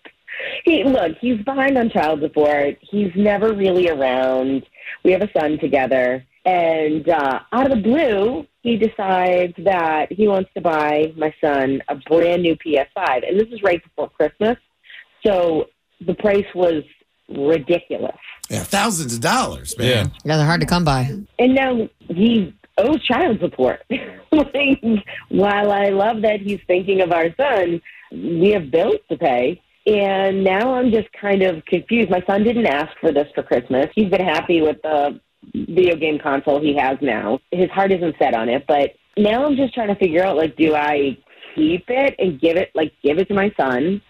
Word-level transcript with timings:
He 0.64 0.84
look, 0.84 1.16
he's 1.22 1.40
behind 1.44 1.78
on 1.78 1.92
child 1.92 2.22
support. 2.22 2.80
He's 2.82 3.12
never 3.16 3.54
really 3.54 3.88
around. 3.88 4.66
We 5.04 5.12
have 5.12 5.22
a 5.22 5.30
son 5.32 5.60
together, 5.60 6.26
and 6.46 7.10
uh, 7.10 7.40
out 7.52 7.72
of 7.72 7.78
the 7.78 7.84
blue, 7.84 8.46
he 8.62 8.78
decides 8.78 9.54
that 9.60 10.12
he 10.12 10.28
wants 10.28 10.50
to 10.54 10.62
buy 10.62 11.12
my 11.18 11.34
son 11.42 11.82
a 11.88 11.96
brand 11.96 12.44
new 12.44 12.56
PS5, 12.56 13.28
and 13.28 13.40
this 13.40 13.48
is 13.52 13.64
right 13.64 13.84
before 13.84 14.10
Christmas. 14.10 14.58
So 15.26 15.66
the 16.06 16.14
price 16.14 16.46
was 16.54 16.84
ridiculous. 17.30 18.18
Yeah, 18.50 18.64
thousands 18.64 19.16
of 19.16 19.22
dollars, 19.22 19.76
man. 19.78 19.88
Yeah, 19.88 20.08
yeah 20.24 20.38
they're 20.38 20.46
hard 20.46 20.62
to 20.62 20.68
come 20.68 20.86
by. 20.86 21.12
and 21.40 21.56
now 21.56 21.90
he 22.10 22.56
owes 22.78 23.04
child 23.04 23.40
support. 23.40 23.82
like, 24.32 24.84
while 25.30 25.72
I 25.72 25.90
love 25.90 26.22
that 26.22 26.42
he's 26.42 26.60
thinking 26.68 27.02
of 27.02 27.12
our 27.12 27.34
son, 27.38 27.82
we 28.12 28.52
have 28.52 28.70
bills 28.70 29.00
to 29.10 29.18
pay. 29.18 29.62
And 29.88 30.44
now 30.44 30.74
I'm 30.74 30.92
just 30.92 31.08
kind 31.14 31.44
of 31.44 31.64
confused. 31.66 32.10
My 32.10 32.24
son 32.28 32.44
didn't 32.44 32.66
ask 32.66 32.90
for 33.00 33.12
this 33.12 33.28
for 33.36 33.44
Christmas. 33.44 33.88
He's 33.94 34.10
been 34.10 34.26
happy 34.26 34.62
with 34.62 34.82
the 34.82 35.20
video 35.54 35.96
game 35.96 36.20
console 36.20 36.60
he 36.62 36.76
has 36.78 36.98
now. 37.02 37.40
His 37.52 37.70
heart 37.70 37.92
isn't 37.92 38.16
set 38.20 38.34
on 38.34 38.50
it, 38.50 38.66
but 38.68 38.92
now 39.18 39.46
I'm 39.46 39.56
just 39.56 39.74
trying 39.74 39.88
to 39.90 39.96
figure 39.96 40.24
out 40.26 40.36
like, 40.38 40.56
do 40.58 40.76
I 40.76 41.18
keep 41.56 41.86
it 41.90 42.16
and 42.20 42.40
give 42.40 42.58
it 42.58 42.72
like 42.76 42.94
give 43.04 43.18
it 43.18 43.28
to 43.30 43.34
my 43.34 43.52
son, 43.58 44.02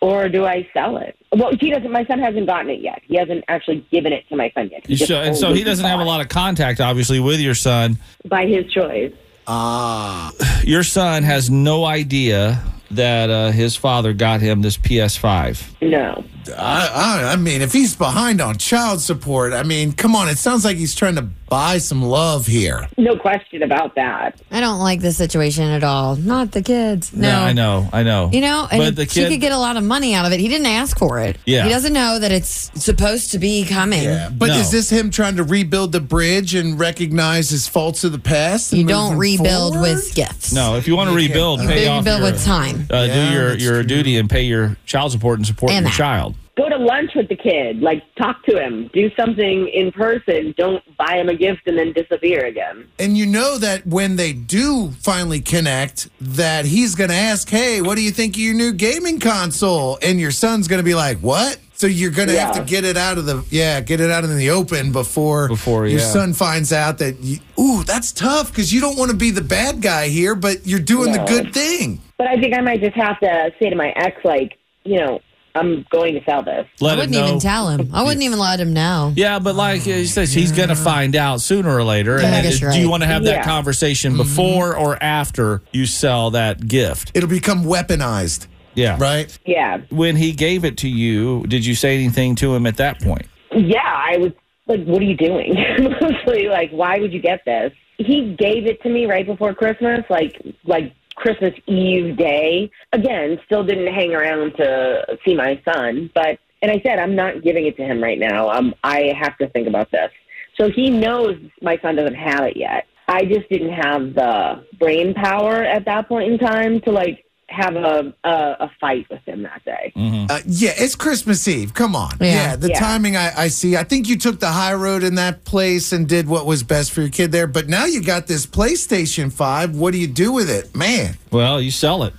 or 0.00 0.28
do 0.28 0.44
I 0.44 0.68
sell 0.74 0.96
it? 0.98 1.16
Well, 1.36 1.52
he 1.58 1.70
doesn't. 1.70 1.90
My 1.90 2.04
son 2.06 2.18
hasn't 2.18 2.46
gotten 2.46 2.70
it 2.70 2.80
yet. 2.80 3.02
He 3.06 3.16
hasn't 3.16 3.44
actually 3.48 3.86
given 3.90 4.12
it 4.12 4.28
to 4.28 4.36
my 4.36 4.50
son 4.54 4.68
yet. 4.70 4.86
He 4.86 4.96
just 4.96 5.08
So, 5.08 5.20
and 5.20 5.36
so 5.36 5.52
he 5.52 5.64
doesn't 5.64 5.84
have 5.86 6.00
a 6.00 6.04
lot 6.04 6.20
of 6.20 6.28
contact, 6.28 6.80
obviously, 6.80 7.20
with 7.20 7.40
your 7.40 7.54
son. 7.54 7.98
by 8.28 8.46
his 8.46 8.70
choice. 8.72 9.12
Ah, 9.46 10.30
Your 10.62 10.84
son 10.84 11.24
has 11.24 11.50
no 11.50 11.84
idea 11.84 12.62
that 12.96 13.30
uh, 13.30 13.50
his 13.50 13.76
father 13.76 14.12
got 14.12 14.40
him 14.40 14.62
this 14.62 14.76
PS5. 14.76 15.80
No. 15.82 16.24
I, 16.58 16.88
I, 17.28 17.32
I 17.32 17.36
mean, 17.36 17.62
if 17.62 17.72
he's 17.72 17.94
behind 17.94 18.40
on 18.40 18.56
child 18.58 19.00
support, 19.00 19.52
I 19.52 19.62
mean, 19.62 19.92
come 19.92 20.16
on. 20.16 20.28
It 20.28 20.38
sounds 20.38 20.64
like 20.64 20.76
he's 20.76 20.94
trying 20.94 21.14
to 21.14 21.22
buy 21.22 21.78
some 21.78 22.02
love 22.02 22.46
here. 22.46 22.88
No 22.98 23.16
question 23.16 23.62
about 23.62 23.94
that. 23.94 24.40
I 24.50 24.58
don't 24.60 24.80
like 24.80 25.00
this 25.00 25.16
situation 25.16 25.64
at 25.64 25.84
all. 25.84 26.16
Not 26.16 26.50
the 26.50 26.62
kids. 26.62 27.12
No. 27.14 27.30
I 27.30 27.52
know, 27.52 27.88
I 27.92 28.02
know. 28.02 28.30
You 28.32 28.40
know, 28.40 28.66
and 28.70 28.80
but 28.80 28.96
the 28.96 29.04
he 29.04 29.08
kid, 29.20 29.30
could 29.30 29.40
get 29.40 29.52
a 29.52 29.58
lot 29.58 29.76
of 29.76 29.84
money 29.84 30.14
out 30.14 30.26
of 30.26 30.32
it. 30.32 30.40
He 30.40 30.48
didn't 30.48 30.66
ask 30.66 30.98
for 30.98 31.20
it. 31.20 31.36
Yeah. 31.46 31.62
He 31.64 31.70
doesn't 31.70 31.92
know 31.92 32.18
that 32.18 32.32
it's 32.32 32.70
supposed 32.82 33.30
to 33.32 33.38
be 33.38 33.64
coming. 33.64 34.02
Yeah, 34.02 34.28
but 34.36 34.48
No. 34.48 34.54
is 34.56 34.72
this 34.72 34.90
him 34.90 35.10
trying 35.10 35.36
to 35.36 35.44
rebuild 35.44 35.92
the 35.92 36.00
bridge 36.00 36.54
and 36.56 36.78
recognize 36.78 37.50
his 37.50 37.68
faults 37.68 38.02
of 38.02 38.10
the 38.12 38.18
past? 38.18 38.72
and 38.72 38.82
You 38.82 38.88
don't 38.88 39.16
rebuild 39.16 39.74
forward? 39.74 39.88
with 39.94 40.14
gifts. 40.14 40.52
no, 40.52 40.74
if 40.76 40.88
you 40.88 40.96
want 40.96 41.10
to 41.10 41.14
rebuild, 41.16 41.60
You 41.62 41.68
pay 41.68 41.84
You 41.84 41.90
off 41.90 42.00
rebuild 42.04 42.22
your, 42.22 42.32
with 42.32 42.44
time. 42.44 42.81
Uh, 42.90 43.04
Yeah, 43.08 43.28
do 43.30 43.34
your 43.34 43.56
your 43.58 43.74
true. 43.74 43.82
duty 43.84 44.16
and 44.16 44.28
pay 44.30 44.42
your 44.42 44.76
child 44.86 45.12
support 45.12 45.38
and 45.38 45.46
support 45.46 45.72
And 45.72 45.84
your 45.84 45.90
that. 45.90 45.96
child. 45.96 46.34
Go 46.54 46.68
to 46.68 46.76
lunch 46.76 47.12
with 47.14 47.28
the 47.30 47.34
kid. 47.36 47.80
Like, 47.80 48.02
talk 48.16 48.44
to 48.44 48.62
him. 48.62 48.90
Do 48.92 49.10
something 49.16 49.68
in 49.68 49.90
person. 49.90 50.52
Don't 50.58 50.84
buy 50.98 51.16
him 51.16 51.30
a 51.30 51.34
gift 51.34 51.62
and 51.66 51.78
then 51.78 51.94
disappear 51.94 52.44
again. 52.44 52.86
And 52.98 53.16
you 53.16 53.24
know 53.24 53.56
that 53.56 53.86
when 53.86 54.16
they 54.16 54.34
do 54.34 54.90
finally 55.00 55.40
connect, 55.40 56.10
that 56.20 56.66
he's 56.66 56.94
going 56.94 57.08
to 57.08 57.16
ask, 57.16 57.48
"Hey, 57.48 57.80
what 57.80 57.94
do 57.96 58.02
you 58.02 58.10
think 58.10 58.34
of 58.34 58.40
your 58.40 58.52
new 58.54 58.72
gaming 58.74 59.18
console?" 59.18 59.98
And 60.02 60.20
your 60.20 60.30
son's 60.30 60.68
going 60.68 60.80
to 60.80 60.84
be 60.84 60.94
like, 60.94 61.18
"What?" 61.20 61.56
So 61.82 61.88
you're 61.88 62.12
going 62.12 62.28
to 62.28 62.38
have 62.38 62.54
to 62.54 62.62
get 62.62 62.84
it 62.84 62.96
out 62.96 63.18
of 63.18 63.26
the 63.26 63.44
yeah, 63.50 63.80
get 63.80 64.00
it 64.00 64.08
out 64.08 64.22
in 64.22 64.36
the 64.36 64.50
open 64.50 64.92
before 64.92 65.48
Before, 65.48 65.84
your 65.84 65.98
yeah. 65.98 66.06
son 66.06 66.32
finds 66.32 66.72
out 66.72 66.98
that. 66.98 67.18
You, 67.18 67.38
ooh, 67.58 67.82
that's 67.82 68.12
tough 68.12 68.52
because 68.52 68.72
you 68.72 68.80
don't 68.80 68.96
want 68.96 69.10
to 69.10 69.16
be 69.16 69.32
the 69.32 69.40
bad 69.42 69.82
guy 69.82 70.06
here, 70.06 70.36
but 70.36 70.64
you're 70.64 70.78
doing 70.78 71.10
the 71.10 71.24
good 71.24 71.52
thing. 71.52 72.00
But 72.18 72.28
I 72.28 72.36
think 72.36 72.56
I 72.56 72.60
might 72.60 72.80
just 72.80 72.94
have 72.94 73.18
to 73.18 73.50
say 73.60 73.68
to 73.68 73.74
my 73.74 73.88
ex, 73.96 74.24
like, 74.24 74.58
you 74.84 75.00
know, 75.00 75.18
I'm 75.54 75.84
going 75.90 76.14
to 76.14 76.24
sell 76.24 76.42
this. 76.42 76.66
Let 76.80 76.92
I 76.92 76.96
wouldn't 77.00 77.12
know. 77.12 77.26
even 77.26 77.40
tell 77.40 77.68
him. 77.68 77.90
I 77.92 78.02
wouldn't 78.02 78.22
even 78.22 78.38
let 78.38 78.58
him 78.58 78.72
know. 78.72 79.12
Yeah, 79.16 79.38
but 79.38 79.54
like 79.54 79.82
he 79.82 80.06
says, 80.06 80.32
he's 80.32 80.52
going 80.52 80.68
to 80.70 80.76
find 80.76 81.14
out 81.14 81.40
sooner 81.40 81.68
or 81.68 81.84
later. 81.84 82.18
Yeah, 82.20 82.26
I 82.26 82.30
and 82.36 82.44
guess 82.44 82.60
do 82.60 82.66
you're 82.66 82.74
you 82.74 82.88
want 82.88 83.02
to 83.02 83.06
have 83.06 83.24
that 83.24 83.38
Yeah. 83.38 83.44
conversation 83.44 84.12
mm-hmm. 84.12 84.22
before 84.22 84.76
or 84.76 85.02
after 85.02 85.62
you 85.72 85.86
sell 85.86 86.30
that 86.30 86.66
gift? 86.68 87.10
It'll 87.14 87.28
become 87.28 87.64
weaponized, 87.64 88.46
Yeah. 88.74 88.96
right? 88.98 89.36
Yeah. 89.44 89.78
When 89.90 90.16
he 90.16 90.32
gave 90.32 90.64
it 90.64 90.76
to 90.78 90.88
you, 90.88 91.44
did 91.48 91.64
you 91.64 91.74
say 91.74 91.94
anything 91.94 92.34
to 92.36 92.54
him 92.54 92.66
at 92.66 92.76
that 92.76 93.00
point? 93.00 93.26
Yeah, 93.54 93.80
I 93.84 94.16
was 94.18 94.32
like, 94.66 94.84
what 94.84 95.02
are 95.02 95.04
you 95.04 95.16
doing? 95.16 95.54
Mostly 96.00 96.48
like, 96.48 96.70
why 96.70 96.98
would 96.98 97.12
you 97.12 97.20
get 97.20 97.44
this? 97.44 97.72
He 97.98 98.34
gave 98.38 98.66
it 98.66 98.82
to 98.82 98.88
me 98.88 99.06
right 99.06 99.26
before 99.26 99.54
Christmas, 99.54 100.00
like, 100.08 100.40
like 100.64 100.94
Christmas 101.14 101.52
Eve 101.66 102.16
day. 102.16 102.70
Again, 102.92 103.38
still 103.44 103.64
didn't 103.64 103.92
hang 103.92 104.14
around 104.14 104.56
to 104.56 105.18
see 105.24 105.34
my 105.34 105.60
son, 105.64 106.10
but, 106.14 106.38
and 106.62 106.70
I 106.70 106.80
said, 106.84 106.98
I'm 106.98 107.14
not 107.14 107.42
giving 107.42 107.66
it 107.66 107.76
to 107.76 107.84
him 107.84 108.02
right 108.02 108.18
now. 108.18 108.48
Um, 108.50 108.74
I 108.82 109.12
have 109.20 109.36
to 109.38 109.48
think 109.48 109.68
about 109.68 109.90
this. 109.90 110.10
So 110.58 110.70
he 110.70 110.90
knows 110.90 111.36
my 111.60 111.78
son 111.82 111.96
doesn't 111.96 112.14
have 112.14 112.44
it 112.44 112.56
yet. 112.56 112.86
I 113.08 113.24
just 113.24 113.48
didn't 113.48 113.72
have 113.72 114.14
the 114.14 114.64
brain 114.78 115.12
power 115.14 115.62
at 115.62 115.84
that 115.86 116.08
point 116.08 116.32
in 116.32 116.38
time 116.38 116.80
to 116.82 116.90
like 116.90 117.24
have 117.52 117.76
a 117.76 118.12
a, 118.24 118.56
a 118.60 118.70
fight 118.80 119.06
with 119.10 119.20
him 119.24 119.42
that 119.42 119.64
day. 119.64 119.92
Uh, 119.96 120.40
yeah, 120.46 120.72
it's 120.76 120.94
Christmas 120.94 121.46
Eve. 121.46 121.74
Come 121.74 121.94
on. 121.94 122.12
Yeah. 122.20 122.26
Yeah, 122.26 122.56
the 122.56 122.68
Yeah. 122.70 122.78
timing 122.80 123.16
I, 123.16 123.32
I 123.44 123.48
see. 123.48 123.76
I 123.76 123.84
think 123.84 124.08
you 124.08 124.16
took 124.18 124.40
the 124.40 124.48
high 124.50 124.74
road 124.74 125.02
in 125.02 125.14
that 125.16 125.44
place 125.44 125.92
and 125.92 126.08
did 126.08 126.26
what 126.28 126.46
was 126.46 126.62
best 126.62 126.92
for 126.92 127.00
your 127.02 127.10
kid 127.10 127.30
there. 127.32 127.46
But 127.46 127.68
now 127.68 127.84
you 127.84 128.02
got 128.02 128.26
this 128.26 128.46
PlayStation 128.46 129.32
5. 129.32 129.76
What 129.76 129.92
do 129.92 129.98
you 129.98 130.06
do 130.08 130.32
with 130.32 130.50
it? 130.50 130.74
Man. 130.74 131.16
Well, 131.30 131.60
you 131.60 131.70
sell 131.70 132.02
it 132.04 132.14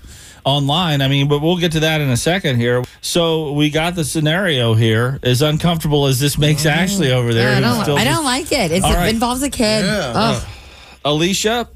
online. 0.45 1.01
I 1.01 1.07
mean, 1.07 1.27
but 1.29 1.39
we'll 1.41 1.57
get 1.57 1.71
to 1.73 1.79
that 1.81 2.01
in 2.01 2.09
a 2.09 2.17
second 2.17 2.57
here. 2.57 2.83
So 3.01 3.53
we 3.53 3.69
got 3.69 3.95
the 3.95 4.03
scenario 4.03 4.73
here. 4.73 5.19
As 5.23 5.41
uncomfortable 5.41 6.05
as 6.05 6.19
this 6.19 6.37
makes 6.37 6.65
Ashley 6.65 7.11
over 7.11 7.33
there, 7.33 7.55
I 7.55 7.59
don't, 7.61 7.81
still 7.83 7.95
I 7.97 8.03
just- 8.03 8.15
don't 8.15 8.25
like 8.25 8.51
it. 8.51 8.71
It's, 8.71 8.85
All 8.85 8.93
right. 8.93 9.07
It 9.07 9.13
involves 9.13 9.41
a 9.43 9.49
kid. 9.49 9.85
Yeah. 9.85 10.11
Ugh. 10.15 10.47
Alicia, 11.05 11.67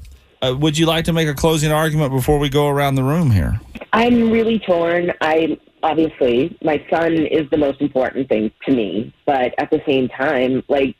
uh, 0.42 0.56
would 0.58 0.78
you 0.78 0.86
like 0.86 1.04
to 1.06 1.12
make 1.12 1.28
a 1.28 1.34
closing 1.34 1.72
argument 1.72 2.12
before 2.12 2.38
we 2.38 2.48
go 2.48 2.68
around 2.68 2.94
the 2.94 3.02
room 3.02 3.30
here? 3.30 3.60
I'm 3.92 4.30
really 4.30 4.58
torn. 4.58 5.12
I 5.20 5.58
obviously 5.82 6.56
my 6.62 6.84
son 6.90 7.12
is 7.12 7.48
the 7.50 7.56
most 7.56 7.80
important 7.80 8.28
thing 8.28 8.50
to 8.66 8.74
me, 8.74 9.14
but 9.26 9.54
at 9.58 9.70
the 9.70 9.80
same 9.86 10.08
time, 10.08 10.62
like 10.68 10.94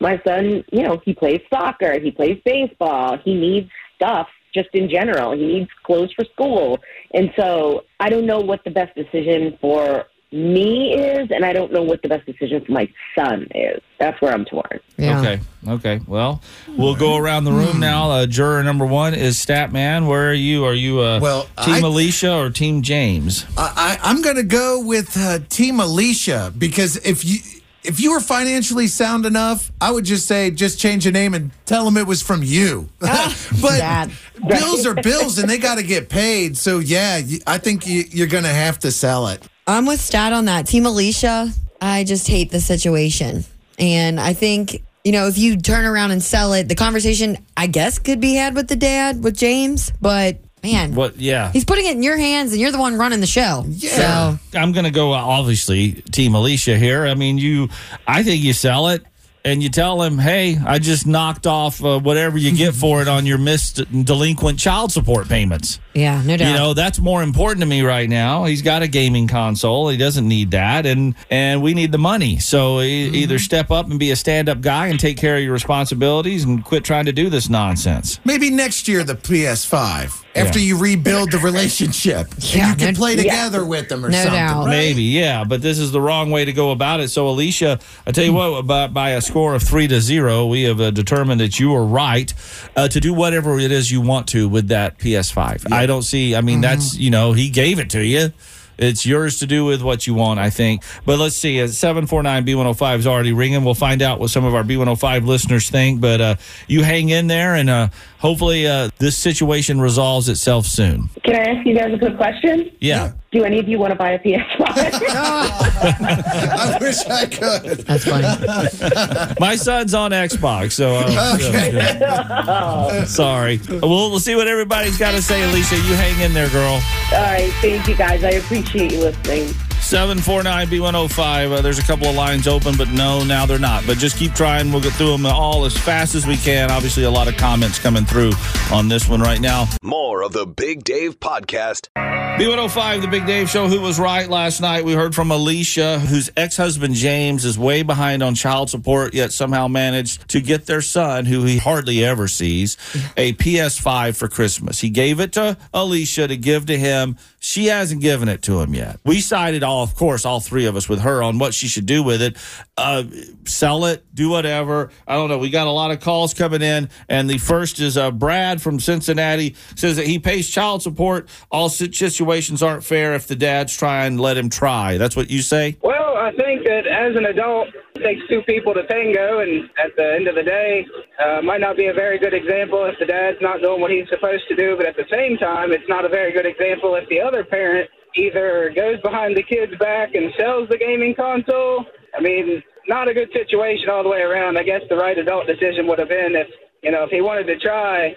my 0.00 0.20
son, 0.26 0.64
you 0.72 0.82
know, 0.82 1.00
he 1.04 1.12
plays 1.12 1.40
soccer, 1.52 2.00
he 2.00 2.10
plays 2.10 2.40
baseball, 2.44 3.18
he 3.18 3.34
needs 3.34 3.70
stuff 3.96 4.28
just 4.54 4.68
in 4.72 4.88
general. 4.88 5.32
He 5.32 5.46
needs 5.46 5.70
clothes 5.84 6.12
for 6.14 6.24
school. 6.24 6.78
And 7.14 7.32
so 7.38 7.84
I 8.00 8.08
don't 8.08 8.26
know 8.26 8.40
what 8.40 8.64
the 8.64 8.70
best 8.70 8.94
decision 8.94 9.56
for 9.60 10.06
me 10.32 10.94
is, 10.94 11.30
and 11.30 11.44
I 11.44 11.52
don't 11.52 11.72
know 11.72 11.82
what 11.82 12.02
the 12.02 12.08
best 12.08 12.24
decision 12.24 12.64
for 12.64 12.72
my 12.72 12.88
son 13.16 13.48
is. 13.54 13.80
That's 13.98 14.20
where 14.22 14.32
I'm 14.32 14.44
torn. 14.44 14.80
Yeah. 14.96 15.20
Okay. 15.20 15.40
Okay. 15.68 16.00
Well, 16.06 16.40
we'll 16.76 16.94
go 16.96 17.16
around 17.16 17.44
the 17.44 17.52
room 17.52 17.80
now. 17.80 18.10
Uh, 18.10 18.26
juror 18.26 18.62
number 18.62 18.86
one 18.86 19.14
is 19.14 19.36
Statman. 19.36 20.06
Where 20.06 20.30
are 20.30 20.34
you? 20.34 20.64
Are 20.64 20.74
you 20.74 21.00
uh, 21.00 21.20
Well, 21.20 21.48
Team 21.64 21.84
I- 21.84 21.88
Alicia 21.88 22.34
or 22.36 22.50
Team 22.50 22.82
James? 22.82 23.44
I, 23.56 23.98
I, 24.02 24.08
I'm 24.10 24.22
going 24.22 24.36
to 24.36 24.42
go 24.44 24.80
with 24.84 25.16
uh, 25.16 25.40
Team 25.48 25.80
Alicia 25.80 26.52
because 26.56 26.96
if 26.98 27.24
you 27.24 27.38
if 27.82 27.98
you 27.98 28.12
were 28.12 28.20
financially 28.20 28.86
sound 28.86 29.26
enough, 29.26 29.72
I 29.80 29.90
would 29.90 30.04
just 30.04 30.26
say 30.26 30.50
just 30.50 30.78
change 30.78 31.04
the 31.04 31.12
name 31.12 31.34
and 31.34 31.50
tell 31.64 31.84
them 31.84 31.96
it 31.96 32.06
was 32.06 32.22
from 32.22 32.42
you. 32.42 32.88
but 33.00 33.78
Dad. 33.78 34.12
bills 34.46 34.86
are 34.86 34.94
bills 34.94 35.38
and 35.38 35.48
they 35.48 35.58
got 35.58 35.76
to 35.76 35.82
get 35.82 36.08
paid. 36.08 36.56
So 36.56 36.78
yeah, 36.78 37.20
I 37.46 37.58
think 37.58 37.86
you, 37.86 38.04
you're 38.10 38.26
going 38.26 38.44
to 38.44 38.50
have 38.50 38.78
to 38.80 38.92
sell 38.92 39.28
it. 39.28 39.46
I'm 39.70 39.86
with 39.86 40.00
Stat 40.00 40.32
on 40.32 40.46
that. 40.46 40.66
Team 40.66 40.86
Alicia, 40.86 41.50
I 41.80 42.04
just 42.04 42.26
hate 42.26 42.50
the 42.50 42.60
situation. 42.60 43.44
And 43.78 44.18
I 44.20 44.32
think, 44.32 44.82
you 45.04 45.12
know, 45.12 45.26
if 45.28 45.38
you 45.38 45.56
turn 45.56 45.84
around 45.84 46.10
and 46.10 46.22
sell 46.22 46.52
it, 46.52 46.68
the 46.68 46.74
conversation, 46.74 47.38
I 47.56 47.66
guess, 47.66 47.98
could 47.98 48.20
be 48.20 48.34
had 48.34 48.54
with 48.54 48.68
the 48.68 48.76
dad, 48.76 49.22
with 49.24 49.36
James. 49.36 49.90
But 50.00 50.38
man, 50.62 50.94
What? 50.94 51.16
Yeah. 51.18 51.50
he's 51.52 51.64
putting 51.64 51.86
it 51.86 51.92
in 51.96 52.02
your 52.02 52.18
hands 52.18 52.52
and 52.52 52.60
you're 52.60 52.72
the 52.72 52.78
one 52.78 52.96
running 52.98 53.20
the 53.20 53.26
show. 53.26 53.64
Yeah. 53.68 54.36
So, 54.42 54.58
I'm 54.58 54.72
going 54.72 54.84
to 54.84 54.90
go 54.90 55.12
obviously 55.12 55.92
Team 56.12 56.34
Alicia 56.34 56.76
here. 56.76 57.06
I 57.06 57.14
mean, 57.14 57.38
you. 57.38 57.68
I 58.06 58.22
think 58.22 58.42
you 58.42 58.52
sell 58.52 58.88
it. 58.88 59.04
And 59.42 59.62
you 59.62 59.70
tell 59.70 60.02
him, 60.02 60.18
hey, 60.18 60.58
I 60.66 60.78
just 60.78 61.06
knocked 61.06 61.46
off 61.46 61.82
uh, 61.82 61.98
whatever 61.98 62.36
you 62.36 62.54
get 62.54 62.74
for 62.74 63.00
it 63.00 63.08
on 63.08 63.24
your 63.24 63.38
missed 63.38 63.80
delinquent 64.04 64.58
child 64.58 64.92
support 64.92 65.28
payments. 65.28 65.80
yeah, 65.94 66.22
no 66.22 66.36
doubt. 66.36 66.48
You 66.48 66.54
know, 66.54 66.74
that's 66.74 66.98
more 66.98 67.22
important 67.22 67.60
to 67.60 67.66
me 67.66 67.80
right 67.80 68.08
now. 68.08 68.44
He's 68.44 68.60
got 68.60 68.82
a 68.82 68.86
gaming 68.88 69.28
console. 69.28 69.88
He 69.88 69.96
doesn't 69.96 70.28
need 70.28 70.50
that 70.50 70.84
and 70.84 71.14
and 71.30 71.62
we 71.62 71.72
need 71.72 71.90
the 71.90 71.98
money. 71.98 72.38
So 72.38 72.80
e- 72.82 73.08
either 73.08 73.38
step 73.38 73.70
up 73.70 73.88
and 73.88 73.98
be 73.98 74.10
a 74.10 74.16
stand-up 74.16 74.60
guy 74.60 74.88
and 74.88 75.00
take 75.00 75.16
care 75.16 75.36
of 75.38 75.42
your 75.42 75.52
responsibilities 75.54 76.44
and 76.44 76.62
quit 76.62 76.84
trying 76.84 77.06
to 77.06 77.12
do 77.12 77.30
this 77.30 77.48
nonsense. 77.48 78.20
Maybe 78.26 78.50
next 78.50 78.88
year 78.88 79.04
the 79.04 79.14
PS5 79.14 80.24
after 80.36 80.58
Yeah. 80.58 80.64
you 80.66 80.78
rebuild 80.78 81.32
the 81.32 81.38
relationship 81.38 82.28
Yeah, 82.38 82.70
and 82.72 82.80
you 82.80 82.86
can 82.86 82.94
play 82.94 83.16
together 83.16 83.64
with 83.64 83.88
them 83.88 84.04
or 84.04 84.10
No 84.10 84.16
something. 84.16 84.32
doubt. 84.32 84.66
right? 84.66 84.70
Maybe, 84.70 85.02
yeah, 85.02 85.44
but 85.44 85.60
this 85.62 85.78
is 85.78 85.90
the 85.92 86.00
wrong 86.00 86.30
way 86.30 86.44
to 86.44 86.52
go 86.52 86.70
about 86.70 87.00
it. 87.00 87.08
So, 87.10 87.28
Alicia, 87.28 87.78
I 88.06 88.12
tell 88.12 88.24
you 88.24 88.32
what, 88.32 88.66
by, 88.66 88.86
by 88.86 89.10
a 89.10 89.20
score 89.20 89.54
of 89.54 89.62
three 89.62 89.88
to 89.88 90.00
zero, 90.00 90.46
we 90.46 90.62
have 90.62 90.80
uh, 90.80 90.90
determined 90.92 91.40
that 91.40 91.58
you 91.58 91.74
are 91.74 91.84
right 91.84 92.32
uh, 92.76 92.88
to 92.88 93.00
do 93.00 93.12
whatever 93.12 93.58
it 93.58 93.72
is 93.72 93.90
you 93.90 94.00
want 94.00 94.28
to 94.28 94.48
with 94.48 94.68
that 94.68 94.98
PS5. 94.98 95.72
I 95.72 95.86
don't 95.86 96.02
see, 96.02 96.36
I 96.36 96.40
mean, 96.42 96.60
that's, 96.60 96.96
you 96.96 97.10
know, 97.10 97.32
he 97.32 97.50
gave 97.50 97.78
it 97.78 97.90
to 97.90 98.04
you. 98.04 98.32
It's 98.78 99.04
yours 99.04 99.40
to 99.40 99.46
do 99.46 99.66
with 99.66 99.82
what 99.82 100.06
you 100.06 100.14
want, 100.14 100.40
I 100.40 100.48
think. 100.48 100.82
But 101.04 101.18
let's 101.18 101.36
see, 101.36 101.60
uh, 101.60 101.66
749 101.66 102.46
B105 102.46 102.98
is 103.00 103.06
already 103.06 103.34
ringing. 103.34 103.62
We'll 103.62 103.74
find 103.74 104.00
out 104.00 104.18
what 104.20 104.30
some 104.30 104.46
of 104.46 104.54
our 104.54 104.62
B105 104.64 105.26
listeners 105.26 105.68
think. 105.68 106.00
But 106.00 106.20
uh, 106.22 106.34
you 106.66 106.82
hang 106.82 107.10
in 107.10 107.26
there, 107.26 107.54
and 107.56 107.68
uh, 107.68 107.88
hopefully 108.20 108.66
uh, 108.66 108.90
this 108.98 109.16
situation 109.16 109.80
resolves 109.80 110.28
itself 110.28 110.66
soon. 110.66 111.08
Can 111.24 111.34
I 111.34 111.50
ask 111.50 111.66
you 111.66 111.74
guys 111.74 111.92
a 111.92 111.98
quick 111.98 112.16
question? 112.16 112.70
Yeah. 112.80 113.12
Do 113.32 113.44
any 113.44 113.58
of 113.58 113.68
you 113.68 113.78
want 113.78 113.92
to 113.92 113.96
buy 113.96 114.10
a 114.10 114.18
PS5? 114.18 114.44
I 114.68 116.78
wish 116.80 116.98
I 117.06 117.26
could. 117.26 117.78
That's 117.86 118.04
funny. 118.04 119.34
My 119.40 119.56
son's 119.56 119.94
on 119.94 120.10
Xbox, 120.10 120.72
so 120.72 120.96
uh, 120.96 121.06
yeah. 121.10 123.04
sorry. 123.04 123.60
We'll, 123.68 124.10
we'll 124.10 124.20
see 124.20 124.34
what 124.34 124.48
everybody's 124.48 124.98
got 124.98 125.12
to 125.12 125.22
say. 125.22 125.42
Alicia, 125.42 125.76
you 125.76 125.94
hang 125.94 126.20
in 126.20 126.34
there, 126.34 126.50
girl. 126.50 126.80
All 127.12 127.22
right, 127.22 127.50
thank 127.60 127.88
you 127.88 127.96
guys. 127.96 128.24
I 128.24 128.30
appreciate 128.30 128.92
you 128.92 129.00
listening. 129.00 129.54
749 129.90 130.68
B105. 130.68 131.50
Uh, 131.50 131.60
there's 131.62 131.80
a 131.80 131.82
couple 131.82 132.06
of 132.06 132.14
lines 132.14 132.46
open, 132.46 132.76
but 132.76 132.88
no, 132.90 133.24
now 133.24 133.44
they're 133.44 133.58
not. 133.58 133.84
But 133.88 133.98
just 133.98 134.16
keep 134.16 134.34
trying. 134.34 134.70
We'll 134.70 134.80
get 134.80 134.92
through 134.92 135.10
them 135.10 135.26
all 135.26 135.64
as 135.64 135.76
fast 135.76 136.14
as 136.14 136.28
we 136.28 136.36
can. 136.36 136.70
Obviously, 136.70 137.02
a 137.02 137.10
lot 137.10 137.26
of 137.26 137.36
comments 137.36 137.80
coming 137.80 138.04
through 138.04 138.30
on 138.72 138.86
this 138.86 139.08
one 139.08 139.20
right 139.20 139.40
now. 139.40 139.66
More 139.82 140.22
of 140.22 140.32
the 140.32 140.46
Big 140.46 140.84
Dave 140.84 141.18
Podcast. 141.18 141.88
B105, 141.96 143.02
the 143.02 143.08
Big 143.08 143.26
Dave 143.26 143.50
Show. 143.50 143.66
Who 143.66 143.80
was 143.80 143.98
right 143.98 144.28
last 144.28 144.60
night? 144.60 144.84
We 144.84 144.92
heard 144.92 145.12
from 145.12 145.32
Alicia, 145.32 145.98
whose 145.98 146.30
ex 146.36 146.56
husband 146.56 146.94
James 146.94 147.44
is 147.44 147.58
way 147.58 147.82
behind 147.82 148.22
on 148.22 148.36
child 148.36 148.70
support, 148.70 149.12
yet 149.12 149.32
somehow 149.32 149.66
managed 149.66 150.26
to 150.28 150.40
get 150.40 150.66
their 150.66 150.80
son, 150.80 151.26
who 151.26 151.42
he 151.42 151.58
hardly 151.58 152.04
ever 152.04 152.28
sees, 152.28 152.78
a 153.16 153.34
PS5 153.34 154.16
for 154.16 154.28
Christmas. 154.28 154.80
He 154.80 154.88
gave 154.88 155.18
it 155.18 155.32
to 155.32 155.58
Alicia 155.74 156.28
to 156.28 156.36
give 156.36 156.66
to 156.66 156.78
him. 156.78 157.18
She 157.42 157.66
hasn't 157.66 158.02
given 158.02 158.28
it 158.28 158.42
to 158.42 158.60
him 158.60 158.74
yet. 158.74 159.00
We 159.02 159.20
sided 159.20 159.62
all, 159.62 159.82
of 159.82 159.94
course, 159.94 160.26
all 160.26 160.40
three 160.40 160.66
of 160.66 160.76
us 160.76 160.90
with 160.90 161.00
her 161.00 161.22
on 161.22 161.38
what 161.38 161.54
she 161.54 161.68
should 161.68 161.86
do 161.86 162.02
with 162.02 162.20
it. 162.20 162.36
Uh, 162.76 163.04
sell 163.46 163.86
it, 163.86 164.04
do 164.14 164.28
whatever. 164.28 164.90
I 165.08 165.14
don't 165.14 165.30
know. 165.30 165.38
We 165.38 165.48
got 165.48 165.66
a 165.66 165.70
lot 165.70 165.90
of 165.90 166.00
calls 166.00 166.34
coming 166.34 166.60
in, 166.60 166.90
and 167.08 167.30
the 167.30 167.38
first 167.38 167.80
is 167.80 167.96
uh, 167.96 168.10
Brad 168.10 168.60
from 168.60 168.78
Cincinnati 168.78 169.56
says 169.74 169.96
that 169.96 170.06
he 170.06 170.18
pays 170.18 170.50
child 170.50 170.82
support. 170.82 171.30
All 171.50 171.70
situations 171.70 172.62
aren't 172.62 172.84
fair 172.84 173.14
if 173.14 173.26
the 173.26 173.36
dads 173.36 173.74
try 173.74 174.04
and 174.04 174.20
let 174.20 174.36
him 174.36 174.50
try. 174.50 174.98
That's 174.98 175.16
what 175.16 175.30
you 175.30 175.40
say. 175.40 175.78
Well, 175.82 176.09
I 176.20 176.32
think 176.36 176.68
that 176.68 176.84
as 176.84 177.16
an 177.16 177.24
adult, 177.24 177.68
it 177.96 178.04
takes 178.04 178.20
two 178.28 178.42
people 178.44 178.74
to 178.74 178.84
tango, 178.86 179.40
and 179.40 179.64
at 179.80 179.96
the 179.96 180.04
end 180.20 180.28
of 180.28 180.34
the 180.36 180.44
day, 180.44 180.84
uh, 181.16 181.40
might 181.40 181.64
not 181.64 181.76
be 181.76 181.86
a 181.86 181.94
very 181.94 182.18
good 182.18 182.34
example 182.34 182.84
if 182.84 182.98
the 183.00 183.06
dad's 183.06 183.40
not 183.40 183.62
doing 183.62 183.80
what 183.80 183.90
he's 183.90 184.08
supposed 184.12 184.44
to 184.48 184.54
do, 184.54 184.76
but 184.76 184.84
at 184.84 184.96
the 184.96 185.08
same 185.10 185.38
time, 185.38 185.72
it's 185.72 185.88
not 185.88 186.04
a 186.04 186.10
very 186.12 186.32
good 186.32 186.44
example 186.44 186.94
if 186.94 187.08
the 187.08 187.20
other 187.20 187.42
parent 187.42 187.88
either 188.16 188.70
goes 188.76 189.00
behind 189.00 189.34
the 189.34 189.42
kid's 189.42 189.72
back 189.80 190.14
and 190.14 190.28
sells 190.38 190.68
the 190.68 190.76
gaming 190.76 191.14
console. 191.14 191.86
I 192.12 192.20
mean, 192.20 192.62
not 192.86 193.08
a 193.08 193.14
good 193.14 193.32
situation 193.32 193.88
all 193.88 194.02
the 194.02 194.10
way 194.12 194.20
around. 194.20 194.58
I 194.58 194.62
guess 194.62 194.82
the 194.90 194.96
right 194.96 195.16
adult 195.16 195.46
decision 195.46 195.86
would 195.86 195.98
have 195.98 196.08
been 196.08 196.36
if, 196.36 196.48
you 196.82 196.90
know, 196.90 197.04
if 197.04 197.10
he 197.10 197.22
wanted 197.22 197.46
to 197.48 197.58
try, 197.58 198.12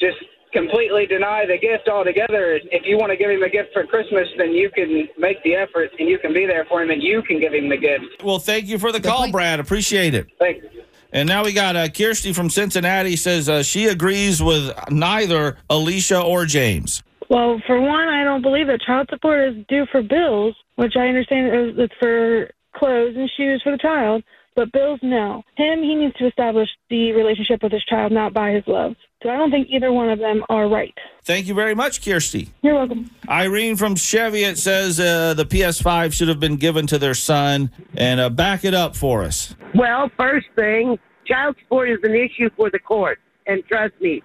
just 0.00 0.16
completely 0.52 1.06
deny 1.06 1.44
the 1.46 1.58
gift 1.58 1.88
altogether. 1.88 2.60
If 2.70 2.82
you 2.84 2.98
want 2.98 3.10
to 3.10 3.16
give 3.16 3.30
him 3.30 3.42
a 3.42 3.48
gift 3.48 3.70
for 3.72 3.84
Christmas, 3.84 4.28
then 4.38 4.52
you 4.52 4.70
can 4.70 5.08
make 5.18 5.42
the 5.42 5.54
effort 5.54 5.90
and 5.98 6.08
you 6.08 6.18
can 6.18 6.32
be 6.32 6.46
there 6.46 6.64
for 6.66 6.82
him 6.82 6.90
and 6.90 7.02
you 7.02 7.22
can 7.22 7.40
give 7.40 7.54
him 7.54 7.68
the 7.68 7.76
gift. 7.76 8.22
Well, 8.22 8.38
thank 8.38 8.66
you 8.66 8.78
for 8.78 8.92
the 8.92 9.00
call. 9.00 9.30
Brad. 9.30 9.60
Appreciate 9.60 10.14
it. 10.14 10.28
Thanks. 10.38 10.66
And 11.12 11.28
now 11.28 11.44
we 11.44 11.52
got 11.52 11.76
uh, 11.76 11.88
Kirsty 11.88 12.32
from 12.32 12.48
Cincinnati 12.48 13.16
says 13.16 13.48
uh, 13.48 13.62
she 13.62 13.86
agrees 13.86 14.42
with 14.42 14.72
neither 14.90 15.58
Alicia 15.68 16.20
or 16.20 16.46
James. 16.46 17.02
Well, 17.28 17.60
for 17.66 17.80
one, 17.80 18.08
I 18.08 18.24
don't 18.24 18.42
believe 18.42 18.66
that 18.66 18.80
child 18.80 19.08
support 19.10 19.48
is 19.48 19.64
due 19.68 19.86
for 19.90 20.02
bills, 20.02 20.54
which 20.76 20.94
I 20.96 21.08
understand 21.08 21.78
is 21.78 21.90
for 21.98 22.50
clothes 22.74 23.14
and 23.16 23.30
shoes 23.36 23.60
for 23.62 23.72
the 23.72 23.78
child. 23.78 24.22
But 24.54 24.72
bills, 24.72 25.00
no. 25.02 25.42
Him, 25.56 25.82
he 25.82 25.94
needs 25.94 26.14
to 26.16 26.26
establish 26.26 26.68
the 26.90 27.12
relationship 27.12 27.62
with 27.62 27.72
his 27.72 27.84
child, 27.84 28.12
not 28.12 28.34
by 28.34 28.50
his 28.50 28.64
love. 28.66 28.94
So 29.22 29.30
I 29.30 29.36
don't 29.36 29.50
think 29.50 29.68
either 29.70 29.92
one 29.92 30.08
of 30.08 30.18
them 30.18 30.44
are 30.48 30.68
right. 30.68 30.94
Thank 31.24 31.46
you 31.46 31.54
very 31.54 31.74
much, 31.74 32.04
Kirsty. 32.04 32.50
You're 32.62 32.74
welcome. 32.74 33.10
Irene 33.28 33.76
from 33.76 33.94
Cheviot 33.94 34.58
says 34.58 34.98
uh, 34.98 35.34
the 35.34 35.44
PS5 35.44 36.12
should 36.12 36.28
have 36.28 36.40
been 36.40 36.56
given 36.56 36.86
to 36.88 36.98
their 36.98 37.14
son. 37.14 37.70
And 37.96 38.18
uh, 38.18 38.30
back 38.30 38.64
it 38.64 38.74
up 38.74 38.96
for 38.96 39.22
us. 39.22 39.54
Well, 39.74 40.10
first 40.18 40.48
thing, 40.56 40.98
child 41.24 41.56
support 41.62 41.90
is 41.90 41.98
an 42.02 42.14
issue 42.14 42.50
for 42.56 42.70
the 42.70 42.80
court. 42.80 43.20
And 43.46 43.62
trust 43.66 43.94
me, 44.00 44.22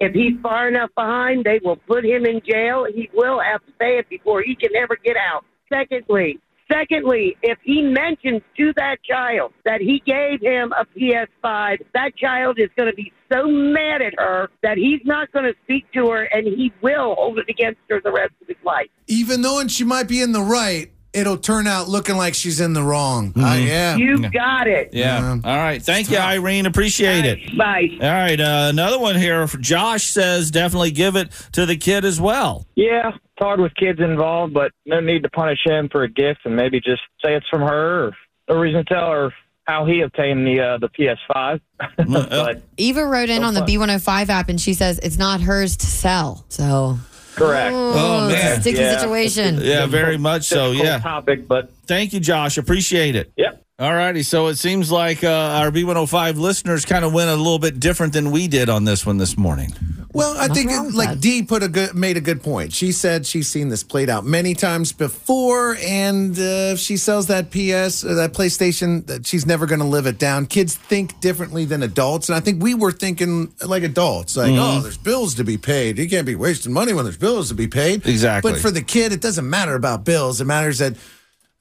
if 0.00 0.12
he's 0.14 0.32
far 0.42 0.66
enough 0.66 0.90
behind, 0.96 1.44
they 1.44 1.60
will 1.62 1.76
put 1.76 2.04
him 2.04 2.26
in 2.26 2.40
jail. 2.44 2.86
He 2.92 3.08
will 3.14 3.40
have 3.40 3.64
to 3.66 3.72
pay 3.72 3.98
it 3.98 4.08
before 4.08 4.42
he 4.42 4.56
can 4.56 4.74
ever 4.74 4.96
get 5.04 5.16
out. 5.16 5.44
Secondly, 5.72 6.40
secondly, 6.72 7.36
if 7.42 7.58
he 7.62 7.82
mentions 7.82 8.42
to 8.56 8.72
that 8.76 8.96
child 9.04 9.52
that 9.64 9.80
he 9.80 10.02
gave 10.04 10.40
him 10.40 10.72
a 10.72 10.86
PS5, 10.98 11.78
that 11.94 12.16
child 12.16 12.58
is 12.58 12.70
going 12.76 12.90
to 12.90 12.96
be 12.96 13.12
so 13.32 13.46
mad 13.46 14.02
at 14.02 14.14
her 14.18 14.50
that 14.62 14.76
he's 14.76 15.00
not 15.04 15.30
going 15.32 15.44
to 15.44 15.54
speak 15.64 15.90
to 15.92 16.08
her 16.10 16.24
and 16.24 16.46
he 16.46 16.72
will 16.82 17.14
hold 17.14 17.38
it 17.38 17.48
against 17.48 17.80
her 17.88 18.00
the 18.02 18.12
rest 18.12 18.32
of 18.40 18.48
his 18.48 18.56
life. 18.64 18.88
Even 19.06 19.42
though 19.42 19.60
and 19.60 19.70
she 19.70 19.84
might 19.84 20.08
be 20.08 20.20
in 20.20 20.32
the 20.32 20.42
right, 20.42 20.90
it'll 21.12 21.36
turn 21.36 21.66
out 21.66 21.88
looking 21.88 22.16
like 22.16 22.34
she's 22.34 22.60
in 22.60 22.72
the 22.72 22.82
wrong. 22.82 23.32
Uh, 23.36 23.54
yeah. 23.54 23.96
You 23.96 24.30
got 24.30 24.68
it. 24.68 24.90
Yeah. 24.92 25.38
All 25.44 25.56
right. 25.56 25.82
Thank 25.82 26.10
you, 26.10 26.18
Irene. 26.18 26.66
Appreciate 26.66 27.24
it. 27.24 27.56
Bye. 27.56 27.88
All 28.00 28.08
right. 28.08 28.40
Uh, 28.40 28.68
another 28.70 28.98
one 28.98 29.16
here. 29.16 29.46
Josh 29.46 30.04
says 30.04 30.50
definitely 30.50 30.90
give 30.92 31.16
it 31.16 31.30
to 31.52 31.66
the 31.66 31.76
kid 31.76 32.04
as 32.04 32.20
well. 32.20 32.66
Yeah, 32.76 33.08
it's 33.08 33.18
hard 33.38 33.60
with 33.60 33.74
kids 33.74 34.00
involved, 34.00 34.54
but 34.54 34.72
no 34.86 35.00
need 35.00 35.22
to 35.22 35.30
punish 35.30 35.58
him 35.64 35.88
for 35.90 36.02
a 36.02 36.08
gift 36.08 36.40
and 36.44 36.56
maybe 36.56 36.80
just 36.80 37.02
say 37.24 37.34
it's 37.34 37.48
from 37.48 37.62
her 37.62 38.06
or 38.06 38.16
no 38.48 38.56
reason 38.58 38.84
to 38.84 38.94
tell 38.94 39.10
her 39.10 39.32
how 39.70 39.84
he 39.86 40.00
obtained 40.00 40.46
the 40.46 40.60
uh, 40.60 40.78
the 40.78 40.88
PS5. 40.88 41.60
but 42.28 42.62
Eva 42.76 43.04
wrote 43.06 43.30
in 43.30 43.42
So 43.42 43.48
on 43.48 43.54
the 43.54 43.60
fun. 43.60 43.68
B105 43.68 44.28
app 44.28 44.48
and 44.48 44.60
she 44.60 44.74
says 44.74 44.98
it's 45.00 45.16
not 45.18 45.40
hers 45.40 45.76
to 45.78 45.86
sell. 45.86 46.44
So, 46.48 46.98
correct. 47.36 47.72
oh, 47.74 48.28
it's 48.28 48.42
man. 48.42 48.60
sticky 48.60 48.78
Yeah. 48.80 48.98
situation. 48.98 49.60
Yeah, 49.62 49.86
very 49.86 50.18
much 50.18 50.44
so. 50.44 50.72
Yeah. 50.72 50.98
topic, 50.98 51.46
but 51.46 51.70
Thank 51.86 52.12
you, 52.12 52.20
Josh. 52.20 52.58
Appreciate 52.58 53.14
it. 53.16 53.32
yep. 53.36 53.64
All 53.80 53.94
righty. 53.94 54.22
So 54.22 54.48
it 54.48 54.56
seems 54.56 54.92
like 54.92 55.24
uh, 55.24 55.28
our 55.30 55.70
B105 55.70 56.36
listeners 56.36 56.84
kind 56.84 57.02
of 57.02 57.14
went 57.14 57.30
a 57.30 57.34
little 57.36 57.58
bit 57.58 57.80
different 57.80 58.12
than 58.12 58.30
we 58.30 58.46
did 58.46 58.68
on 58.68 58.84
this 58.84 59.06
one 59.06 59.16
this 59.16 59.38
morning. 59.38 59.74
Well, 60.12 60.36
I 60.36 60.48
Nothing 60.48 60.68
think 60.68 60.88
it, 60.88 60.94
like 60.94 61.08
that. 61.10 61.20
Dee 61.20 61.42
put 61.44 61.62
a 61.62 61.68
good 61.68 61.94
made 61.94 62.16
a 62.16 62.20
good 62.20 62.42
point. 62.42 62.72
She 62.74 62.90
said 62.92 63.24
she's 63.24 63.48
seen 63.48 63.68
this 63.68 63.82
played 63.84 64.10
out 64.10 64.24
many 64.26 64.54
times 64.54 64.92
before, 64.92 65.76
and 65.80 66.36
uh, 66.36 66.74
if 66.74 66.80
she 66.80 66.96
sells 66.96 67.28
that 67.28 67.50
PS 67.52 68.04
uh, 68.04 68.14
that 68.14 68.32
PlayStation, 68.34 69.06
that 69.06 69.24
she's 69.24 69.46
never 69.46 69.66
going 69.66 69.78
to 69.78 69.86
live 69.86 70.06
it 70.06 70.18
down. 70.18 70.46
Kids 70.46 70.74
think 70.74 71.18
differently 71.20 71.64
than 71.64 71.82
adults, 71.84 72.28
and 72.28 72.34
I 72.36 72.40
think 72.40 72.60
we 72.60 72.74
were 72.74 72.90
thinking 72.92 73.54
like 73.64 73.84
adults, 73.84 74.36
like, 74.36 74.50
Mm-hmm. 74.50 74.78
oh, 74.78 74.80
there's 74.82 74.98
bills 74.98 75.36
to 75.36 75.44
be 75.44 75.56
paid. 75.56 75.96
You 75.96 76.08
can't 76.08 76.26
be 76.26 76.34
wasting 76.34 76.72
money 76.72 76.92
when 76.92 77.04
there's 77.04 77.16
bills 77.16 77.48
to 77.50 77.54
be 77.54 77.68
paid. 77.68 78.04
Exactly. 78.04 78.50
But 78.52 78.60
for 78.60 78.72
the 78.72 78.82
kid, 78.82 79.12
it 79.12 79.20
doesn't 79.22 79.48
matter 79.48 79.74
about 79.76 80.04
bills. 80.04 80.40
It 80.40 80.44
matters 80.44 80.78
that. 80.78 80.96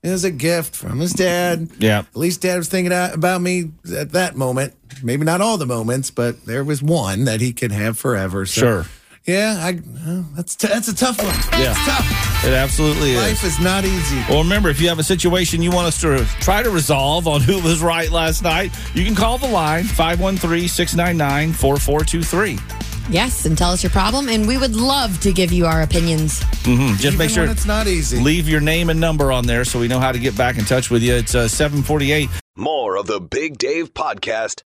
It 0.01 0.09
was 0.11 0.23
a 0.23 0.31
gift 0.31 0.75
from 0.75 0.99
his 0.99 1.11
dad. 1.11 1.69
Yeah. 1.77 1.99
At 1.99 2.15
least 2.15 2.41
dad 2.41 2.57
was 2.57 2.69
thinking 2.69 2.93
about 2.93 3.41
me 3.41 3.71
at 3.95 4.13
that 4.13 4.35
moment. 4.37 4.73
Maybe 5.03 5.25
not 5.25 5.41
all 5.41 5.57
the 5.57 5.65
moments, 5.65 6.09
but 6.09 6.45
there 6.45 6.63
was 6.63 6.81
one 6.81 7.25
that 7.25 7.41
he 7.41 7.51
could 7.51 7.71
have 7.73 7.97
forever. 7.97 8.45
So, 8.45 8.61
Sure. 8.61 8.85
Yeah, 9.25 9.57
I, 9.59 9.79
well, 10.07 10.25
that's 10.35 10.55
t- 10.55 10.69
that's 10.69 10.87
a 10.87 10.95
tough 10.95 11.17
one. 11.17 11.59
Yeah. 11.61 11.71
It's 11.71 11.85
tough. 11.85 12.45
It 12.45 12.53
absolutely 12.53 13.11
is. 13.11 13.21
Life 13.21 13.43
is 13.43 13.59
not 13.59 13.83
easy. 13.85 14.23
Well, 14.29 14.41
remember, 14.41 14.69
if 14.69 14.79
you 14.81 14.87
have 14.87 14.97
a 14.97 15.03
situation 15.03 15.61
you 15.61 15.71
want 15.71 15.87
us 15.87 16.01
to 16.01 16.25
try 16.39 16.63
to 16.63 16.69
resolve 16.71 17.27
on 17.27 17.41
who 17.41 17.61
was 17.61 17.81
right 17.81 18.09
last 18.09 18.41
night, 18.41 18.71
you 18.95 19.03
can 19.05 19.13
call 19.13 19.37
the 19.37 19.47
line 19.47 19.83
513 19.83 20.67
699 20.69 21.53
4423. 21.53 22.78
Yes, 23.09 23.45
and 23.45 23.57
tell 23.57 23.71
us 23.71 23.81
your 23.81 23.89
problem, 23.89 24.29
and 24.29 24.47
we 24.47 24.57
would 24.57 24.75
love 24.75 25.19
to 25.21 25.33
give 25.33 25.51
you 25.51 25.65
our 25.65 25.81
opinions. 25.81 26.39
Mm-hmm. 26.63 26.89
Just 26.93 27.05
Even 27.05 27.17
make 27.17 27.29
sure 27.31 27.43
when 27.43 27.51
it's 27.51 27.65
not 27.65 27.87
easy. 27.87 28.19
leave 28.19 28.47
your 28.47 28.61
name 28.61 28.89
and 28.91 28.99
number 28.99 29.31
on 29.31 29.47
there 29.47 29.65
so 29.65 29.79
we 29.79 29.87
know 29.87 29.99
how 29.99 30.11
to 30.11 30.19
get 30.19 30.37
back 30.37 30.59
in 30.59 30.65
touch 30.65 30.91
with 30.91 31.01
you. 31.01 31.15
It's 31.15 31.33
uh, 31.33 31.47
748. 31.47 32.29
More 32.55 32.97
of 32.97 33.07
the 33.07 33.19
Big 33.19 33.57
Dave 33.57 33.93
Podcast. 33.95 34.61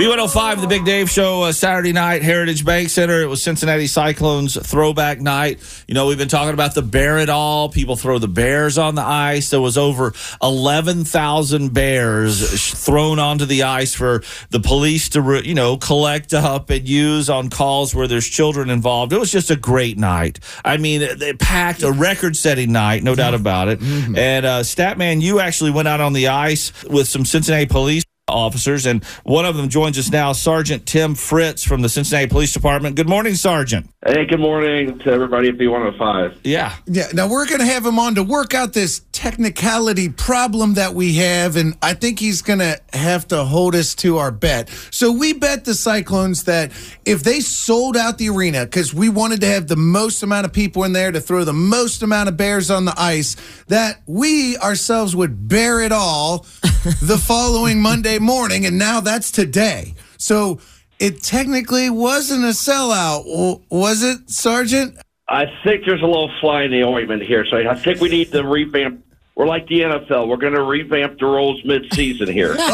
B105, 0.00 0.62
the 0.62 0.66
Big 0.66 0.86
Dave 0.86 1.10
Show, 1.10 1.42
uh, 1.42 1.52
Saturday 1.52 1.92
night, 1.92 2.22
Heritage 2.22 2.64
Bank 2.64 2.88
Center. 2.88 3.20
It 3.20 3.26
was 3.26 3.42
Cincinnati 3.42 3.86
Cyclones 3.86 4.56
throwback 4.66 5.20
night. 5.20 5.60
You 5.86 5.92
know, 5.92 6.06
we've 6.06 6.16
been 6.16 6.26
talking 6.26 6.54
about 6.54 6.74
the 6.74 6.80
bear 6.80 7.18
at 7.18 7.28
all. 7.28 7.68
People 7.68 7.96
throw 7.96 8.18
the 8.18 8.26
bears 8.26 8.78
on 8.78 8.94
the 8.94 9.02
ice. 9.02 9.50
There 9.50 9.60
was 9.60 9.76
over 9.76 10.14
11,000 10.42 11.74
bears 11.74 12.82
thrown 12.82 13.18
onto 13.18 13.44
the 13.44 13.64
ice 13.64 13.94
for 13.94 14.22
the 14.48 14.60
police 14.60 15.10
to, 15.10 15.42
you 15.44 15.54
know, 15.54 15.76
collect 15.76 16.32
up 16.32 16.70
and 16.70 16.88
use 16.88 17.28
on 17.28 17.50
calls 17.50 17.94
where 17.94 18.08
there's 18.08 18.26
children 18.26 18.70
involved. 18.70 19.12
It 19.12 19.18
was 19.18 19.30
just 19.30 19.50
a 19.50 19.56
great 19.56 19.98
night. 19.98 20.40
I 20.64 20.78
mean, 20.78 21.18
they 21.18 21.34
packed 21.34 21.82
a 21.82 21.92
record 21.92 22.38
setting 22.38 22.72
night, 22.72 23.02
no 23.02 23.14
doubt 23.14 23.34
about 23.34 23.68
it. 23.68 23.82
And 23.82 24.46
uh, 24.46 24.60
Statman, 24.60 25.20
you 25.20 25.40
actually 25.40 25.72
went 25.72 25.88
out 25.88 26.00
on 26.00 26.14
the 26.14 26.28
ice 26.28 26.72
with 26.84 27.06
some 27.06 27.26
Cincinnati 27.26 27.66
police 27.66 28.04
officers, 28.30 28.86
and 28.86 29.04
one 29.24 29.44
of 29.44 29.56
them 29.56 29.68
joins 29.68 29.98
us 29.98 30.10
now, 30.10 30.32
Sergeant 30.32 30.86
Tim 30.86 31.14
Fritz 31.14 31.64
from 31.64 31.82
the 31.82 31.88
Cincinnati 31.88 32.28
Police 32.28 32.52
Department. 32.52 32.96
Good 32.96 33.08
morning, 33.08 33.34
Sergeant. 33.34 33.88
Hey, 34.06 34.24
good 34.24 34.40
morning 34.40 34.98
to 35.00 35.10
everybody 35.10 35.48
at 35.48 35.56
B105. 35.56 36.38
Yeah. 36.44 36.74
Yeah. 36.86 37.08
Now 37.12 37.28
we're 37.28 37.46
going 37.46 37.60
to 37.60 37.66
have 37.66 37.84
him 37.84 37.98
on 37.98 38.14
to 38.14 38.22
work 38.22 38.54
out 38.54 38.72
this 38.72 39.02
technicality 39.12 40.08
problem 40.08 40.74
that 40.74 40.94
we 40.94 41.16
have, 41.16 41.56
and 41.56 41.76
I 41.82 41.92
think 41.92 42.18
he's 42.18 42.40
going 42.40 42.60
to 42.60 42.80
have 42.94 43.28
to 43.28 43.44
hold 43.44 43.74
us 43.74 43.94
to 43.96 44.16
our 44.16 44.30
bet. 44.30 44.70
So 44.90 45.12
we 45.12 45.34
bet 45.34 45.66
the 45.66 45.74
Cyclones 45.74 46.44
that 46.44 46.72
if 47.04 47.22
they 47.22 47.40
sold 47.40 47.96
out 47.96 48.16
the 48.16 48.30
arena 48.30 48.64
because 48.64 48.94
we 48.94 49.10
wanted 49.10 49.42
to 49.42 49.46
have 49.48 49.68
the 49.68 49.76
most 49.76 50.22
amount 50.22 50.46
of 50.46 50.52
people 50.52 50.84
in 50.84 50.92
there 50.94 51.12
to 51.12 51.20
throw 51.20 51.44
the 51.44 51.52
most 51.52 52.02
amount 52.02 52.28
of 52.30 52.36
bears 52.36 52.70
on 52.70 52.86
the 52.86 52.94
ice, 52.96 53.36
that 53.68 54.00
we 54.06 54.56
ourselves 54.58 55.14
would 55.14 55.46
bear 55.48 55.80
it 55.80 55.92
all 55.92 56.46
the 57.02 57.18
following 57.18 57.80
Monday 57.80 58.18
morning, 58.18 58.66
and 58.66 58.78
now 58.78 59.00
that's 59.00 59.30
today. 59.30 59.94
So. 60.16 60.60
It 60.98 61.22
technically 61.22 61.88
wasn't 61.88 62.44
a 62.44 62.48
sellout, 62.48 63.24
was 63.70 64.02
it, 64.02 64.28
Sergeant? 64.28 64.98
I 65.30 65.46
think 65.64 65.86
there's 65.86 66.02
a 66.02 66.06
little 66.06 66.30
fly 66.42 66.64
in 66.64 66.72
the 66.72 66.82
ointment 66.82 67.22
here, 67.22 67.46
so 67.46 67.56
I 67.56 67.74
think 67.74 68.02
we 68.02 68.10
need 68.10 68.32
to 68.32 68.44
revamp. 68.44 69.02
We're 69.36 69.46
like 69.46 69.66
the 69.68 69.80
NFL. 69.80 70.28
We're 70.28 70.36
going 70.36 70.52
to 70.54 70.62
revamp 70.62 71.18
the 71.18 71.24
rules 71.24 71.64
mid-season 71.64 72.28
here. 72.30 72.56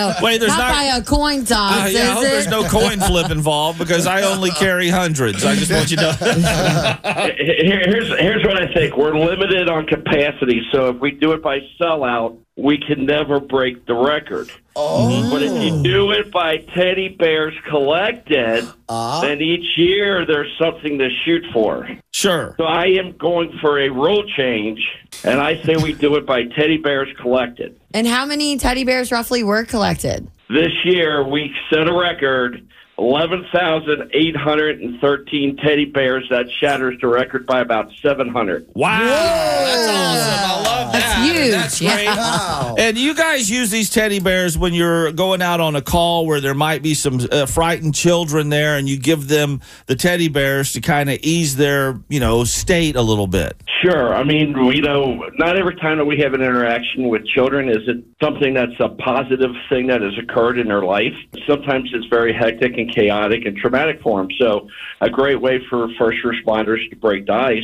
Uh, 0.00 0.14
Wait, 0.22 0.38
there's 0.38 0.48
not, 0.50 0.58
not- 0.58 0.72
by 0.74 0.84
a 0.84 1.02
coin 1.02 1.44
toss, 1.44 1.86
Uh, 1.86 1.88
yeah, 1.90 2.02
I 2.10 2.14
hope 2.14 2.24
it? 2.24 2.28
there's 2.28 2.46
no 2.48 2.62
coin 2.68 3.00
flip 3.00 3.30
involved 3.30 3.78
because 3.78 4.06
I 4.06 4.22
only 4.22 4.50
carry 4.50 4.88
hundreds. 4.90 5.44
I 5.44 5.54
just 5.56 5.72
want 5.72 5.90
you 5.90 5.96
to. 5.96 6.12
Here- 7.38 7.82
here's 7.84 8.08
here's 8.18 8.44
what 8.44 8.60
I 8.62 8.72
think. 8.72 8.96
We're 8.96 9.16
limited 9.18 9.68
on 9.68 9.86
capacity, 9.86 10.62
so 10.72 10.88
if 10.90 10.96
we 11.00 11.10
do 11.12 11.32
it 11.32 11.42
by 11.42 11.60
sellout, 11.80 12.38
we 12.56 12.78
can 12.78 13.06
never 13.06 13.40
break 13.40 13.86
the 13.86 13.94
record. 13.94 14.50
Oh. 14.76 15.28
But 15.30 15.42
if 15.42 15.62
you 15.62 15.82
do 15.82 16.12
it 16.12 16.30
by 16.30 16.58
teddy 16.58 17.08
bears 17.08 17.54
collected, 17.68 18.64
Uh-huh. 18.88 19.20
then 19.22 19.40
each 19.40 19.76
year 19.76 20.24
there's 20.26 20.50
something 20.60 20.98
to 20.98 21.08
shoot 21.24 21.44
for. 21.52 21.88
Sure. 22.12 22.54
So 22.58 22.64
I 22.64 22.86
am 22.86 23.16
going 23.16 23.56
for 23.60 23.78
a 23.80 23.88
rule 23.88 24.24
change, 24.36 24.80
and 25.24 25.40
I 25.40 25.62
say 25.62 25.76
we 25.76 25.92
do 25.92 26.16
it 26.16 26.26
by 26.26 26.44
teddy 26.44 26.76
bears 26.78 27.08
collected. 27.20 27.78
and 27.94 28.06
how 28.06 28.24
many 28.26 28.56
teddy 28.58 28.84
bears 28.84 29.10
roughly 29.12 29.42
were 29.42 29.64
collected? 29.64 30.28
This 30.48 30.72
year 30.84 31.22
we 31.26 31.54
set 31.70 31.88
a 31.88 31.92
record. 31.92 32.64
11,813 33.00 35.56
teddy 35.56 35.84
bears. 35.84 36.26
That 36.30 36.46
shatters 36.60 36.98
the 37.00 37.06
record 37.06 37.46
by 37.46 37.60
about 37.60 37.90
700. 38.02 38.66
Wow. 38.74 38.98
That's 38.98 39.88
awesome. 39.88 40.34
I 40.34 40.56
love 40.56 40.92
that. 40.92 40.94
That's 41.00 41.30
huge. 41.30 41.50
That's 41.52 41.78
great. 41.80 42.04
Yeah. 42.04 42.54
And 42.78 42.96
you 42.96 43.12
guys 43.14 43.50
use 43.50 43.70
these 43.70 43.90
teddy 43.90 44.20
bears 44.20 44.56
when 44.56 44.72
you're 44.72 45.10
going 45.12 45.42
out 45.42 45.58
on 45.60 45.74
a 45.74 45.82
call 45.82 46.26
where 46.26 46.40
there 46.40 46.54
might 46.54 46.80
be 46.82 46.94
some 46.94 47.18
uh, 47.32 47.46
frightened 47.46 47.94
children 47.94 48.50
there, 48.50 48.76
and 48.76 48.88
you 48.88 48.96
give 48.98 49.26
them 49.28 49.60
the 49.86 49.96
teddy 49.96 50.28
bears 50.28 50.72
to 50.74 50.80
kind 50.80 51.10
of 51.10 51.18
ease 51.22 51.56
their, 51.56 51.98
you 52.08 52.20
know, 52.20 52.44
state 52.44 52.94
a 52.94 53.02
little 53.02 53.26
bit. 53.26 53.60
Sure. 53.82 54.14
I 54.14 54.24
mean, 54.24 54.56
you 54.72 54.82
know, 54.82 55.28
not 55.38 55.56
every 55.56 55.76
time 55.76 55.98
that 55.98 56.04
we 56.04 56.18
have 56.18 56.34
an 56.34 56.40
interaction 56.40 57.08
with 57.08 57.24
children 57.26 57.68
is 57.68 57.86
it 57.86 58.04
something 58.20 58.54
that's 58.54 58.78
a 58.80 58.88
positive 58.88 59.52
thing 59.68 59.86
that 59.86 60.00
has 60.00 60.18
occurred 60.18 60.58
in 60.58 60.66
their 60.66 60.82
life. 60.82 61.14
Sometimes 61.48 61.88
it's 61.92 62.06
very 62.06 62.32
hectic 62.32 62.76
and 62.76 62.92
chaotic 62.92 63.44
and 63.44 63.56
traumatic 63.56 64.00
for 64.02 64.20
them. 64.20 64.28
So, 64.40 64.68
a 65.00 65.08
great 65.08 65.40
way 65.40 65.60
for 65.70 65.88
first 65.98 66.18
responders 66.24 66.88
to 66.90 66.96
break 66.96 67.26
the 67.26 67.34
ice 67.34 67.62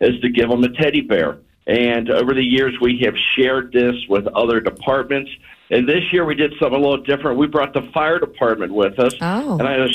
is 0.00 0.20
to 0.20 0.28
give 0.28 0.50
them 0.50 0.64
a 0.64 0.68
teddy 0.68 1.00
bear. 1.00 1.38
And 1.66 2.10
over 2.10 2.34
the 2.34 2.44
years, 2.44 2.74
we 2.80 3.00
have 3.04 3.14
shared 3.36 3.72
this 3.72 3.94
with 4.08 4.26
other 4.28 4.60
departments. 4.60 5.30
And 5.70 5.88
this 5.88 6.02
year, 6.12 6.26
we 6.26 6.34
did 6.34 6.52
something 6.60 6.78
a 6.78 6.82
little 6.82 7.02
different. 7.02 7.38
We 7.38 7.46
brought 7.46 7.72
the 7.72 7.90
fire 7.94 8.18
department 8.18 8.74
with 8.74 8.98
us. 8.98 9.14
Oh. 9.22 9.58
And 9.58 9.66
I 9.66 9.86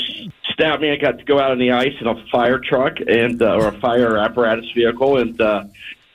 stabbed 0.60 0.82
me. 0.82 0.92
I 0.92 0.98
got 0.98 1.18
to 1.18 1.24
go 1.24 1.40
out 1.40 1.52
on 1.52 1.60
the 1.60 1.72
ice 1.72 1.94
in 2.00 2.08
a 2.08 2.16
fire 2.32 2.60
truck 2.60 2.98
and 3.08 3.42
uh, 3.42 3.56
or 3.56 3.68
a 3.70 3.80
fire 3.80 4.18
apparatus 4.18 4.70
vehicle, 4.76 5.18
and 5.18 5.40
uh, 5.40 5.64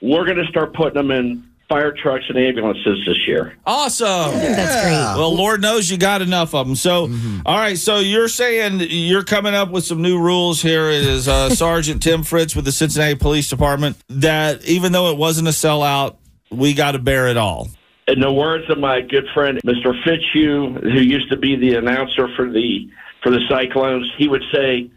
we're 0.02 0.24
going 0.24 0.36
to 0.36 0.46
start 0.46 0.74
putting 0.74 0.94
them 0.94 1.10
in 1.10 1.48
fire 1.68 1.92
trucks 1.92 2.24
and 2.28 2.36
ambulances 2.38 3.00
this 3.06 3.26
year. 3.26 3.56
Awesome. 3.66 4.32
That's 4.32 4.82
great. 4.82 5.18
Well, 5.18 5.34
Lord 5.34 5.62
knows 5.62 5.90
you 5.90 5.96
got 5.96 6.20
enough 6.20 6.54
of 6.54 6.66
them. 6.66 6.76
So, 6.76 7.10
all 7.46 7.56
right. 7.56 7.78
So 7.78 8.00
you're 8.00 8.28
saying 8.28 8.80
you're 8.90 9.24
coming 9.24 9.54
up 9.54 9.70
with 9.70 9.84
some 9.84 10.02
new 10.02 10.20
rules 10.20 10.60
here. 10.60 10.90
It 10.90 11.06
is 11.06 11.26
uh, 11.26 11.48
Sergeant 11.54 12.02
Tim 12.02 12.22
Fritz 12.22 12.54
with 12.54 12.66
the 12.66 12.72
Cincinnati 12.72 13.14
Police 13.14 13.48
Department 13.48 13.96
that 14.08 14.62
even 14.66 14.92
though 14.92 15.10
it 15.10 15.16
wasn't 15.16 15.48
a 15.48 15.52
sellout, 15.52 16.16
we 16.50 16.74
got 16.74 16.92
to 16.92 16.98
bear 16.98 17.28
it 17.28 17.38
all. 17.38 17.68
In 18.06 18.20
the 18.20 18.30
words 18.30 18.68
of 18.68 18.78
my 18.78 19.00
good 19.00 19.24
friend 19.32 19.58
Mr. 19.64 19.94
Fitzhugh, 20.04 20.74
who 20.82 21.00
used 21.00 21.30
to 21.30 21.38
be 21.38 21.56
the 21.56 21.76
announcer 21.76 22.28
for 22.36 22.50
the 22.50 22.90
for 23.24 23.30
the 23.30 23.40
Cyclones, 23.48 24.06
he 24.18 24.28
would 24.28 24.44
say, 24.52 24.88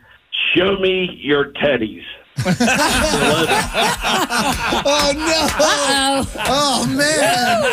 "Show 0.53 0.77
me 0.77 1.17
your 1.23 1.53
teddies." 1.53 2.03
Oh 4.89 5.13
no! 5.15 6.25
Oh 6.45 6.85
man! 6.87 7.63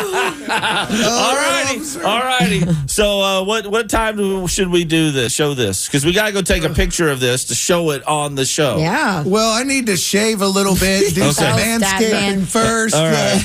all 1.05 1.35
righty, 1.35 2.01
all 2.03 2.19
righty. 2.21 2.87
So, 2.87 3.21
uh, 3.21 3.43
what 3.43 3.67
what 3.67 3.89
time 3.89 4.17
do- 4.17 4.47
should 4.47 4.69
we 4.69 4.83
do 4.85 5.11
this? 5.11 5.33
Show 5.33 5.53
this 5.53 5.85
because 5.87 6.05
we 6.05 6.13
got 6.13 6.27
to 6.27 6.31
go 6.33 6.41
take 6.41 6.63
a 6.63 6.69
picture 6.73 7.09
of 7.09 7.19
this 7.19 7.45
to 7.45 7.55
show 7.55 7.91
it 7.91 8.05
on 8.07 8.35
the 8.35 8.45
show. 8.45 8.77
Yeah. 8.77 9.23
Well, 9.25 9.51
I 9.51 9.63
need 9.63 9.85
to 9.87 9.97
shave 9.97 10.41
a 10.41 10.47
little 10.47 10.75
bit, 10.75 11.13
do 11.13 11.21
Okay. 11.25 11.31
some 11.31 11.53
Oh, 11.53 11.57
manscaping 11.61 12.45
first. 12.47 12.95
All 12.95 13.03
right. 13.05 13.41